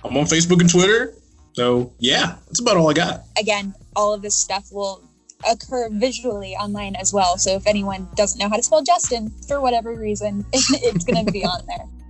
I'm 0.03 0.17
on 0.17 0.25
Facebook 0.25 0.59
and 0.59 0.69
Twitter. 0.69 1.13
So 1.53 1.93
yeah, 1.99 2.35
that's 2.47 2.59
about 2.59 2.75
all 2.75 2.89
I 2.89 2.93
got. 2.93 3.21
Again, 3.39 3.73
all 3.95 4.13
of 4.13 4.21
this 4.21 4.35
stuff 4.35 4.69
will 4.69 5.01
Uh, 5.43 5.51
occur 5.53 5.89
visually 5.91 6.55
online 6.55 6.95
as 6.95 7.13
well. 7.13 7.37
So 7.37 7.55
if 7.55 7.67
anyone 7.67 8.07
doesn't 8.15 8.39
know 8.39 8.49
how 8.49 8.57
to 8.57 8.63
spell 8.63 8.83
Justin 8.83 9.29
for 9.47 9.61
whatever 9.61 9.93
reason, 9.93 10.45
it's 10.53 11.05
going 11.05 11.25
to 11.25 11.31
be 11.31 11.43
on 11.43 11.65
there. 11.67 12.00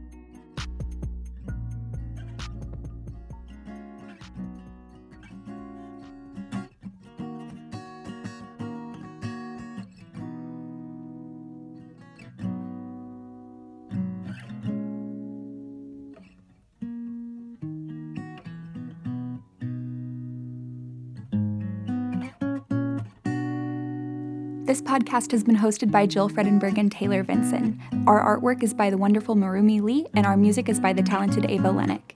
Podcast 24.91 25.31
has 25.31 25.43
been 25.45 25.55
hosted 25.55 25.89
by 25.89 26.05
Jill 26.05 26.29
Fredenburg 26.29 26.77
and 26.77 26.91
Taylor 26.91 27.23
Vinson. 27.23 27.79
Our 28.07 28.37
artwork 28.37 28.61
is 28.61 28.73
by 28.73 28.89
the 28.89 28.97
wonderful 28.97 29.37
Marumi 29.37 29.81
Lee, 29.81 30.05
and 30.13 30.25
our 30.25 30.35
music 30.35 30.67
is 30.67 30.81
by 30.81 30.91
the 30.91 31.01
talented 31.01 31.49
Ava 31.49 31.69
Lennick. 31.69 32.11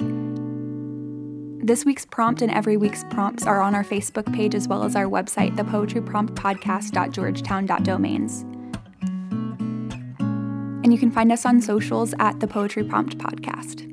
This 1.66 1.86
week's 1.86 2.06
prompt 2.06 2.42
and 2.42 2.52
every 2.52 2.76
week's 2.76 3.06
prompts 3.06 3.48
are 3.48 3.62
on 3.62 3.76
our 3.76 3.86
Facebook 3.86 4.30
page 4.36 4.54
as 4.54 4.68
well 4.68 4.84
as 4.84 4.98
our 4.98 5.06
website, 5.06 5.56
thepoetrypromptpodcast.georgetown.domains. 5.56 8.42
And 10.84 10.92
you 10.92 11.00
can 11.00 11.12
find 11.12 11.32
us 11.32 11.46
on 11.46 11.62
socials 11.62 12.14
at 12.20 12.42
the 12.42 12.48
Poetry 12.48 12.84
Prompt 12.84 13.18
Podcast. 13.18 13.85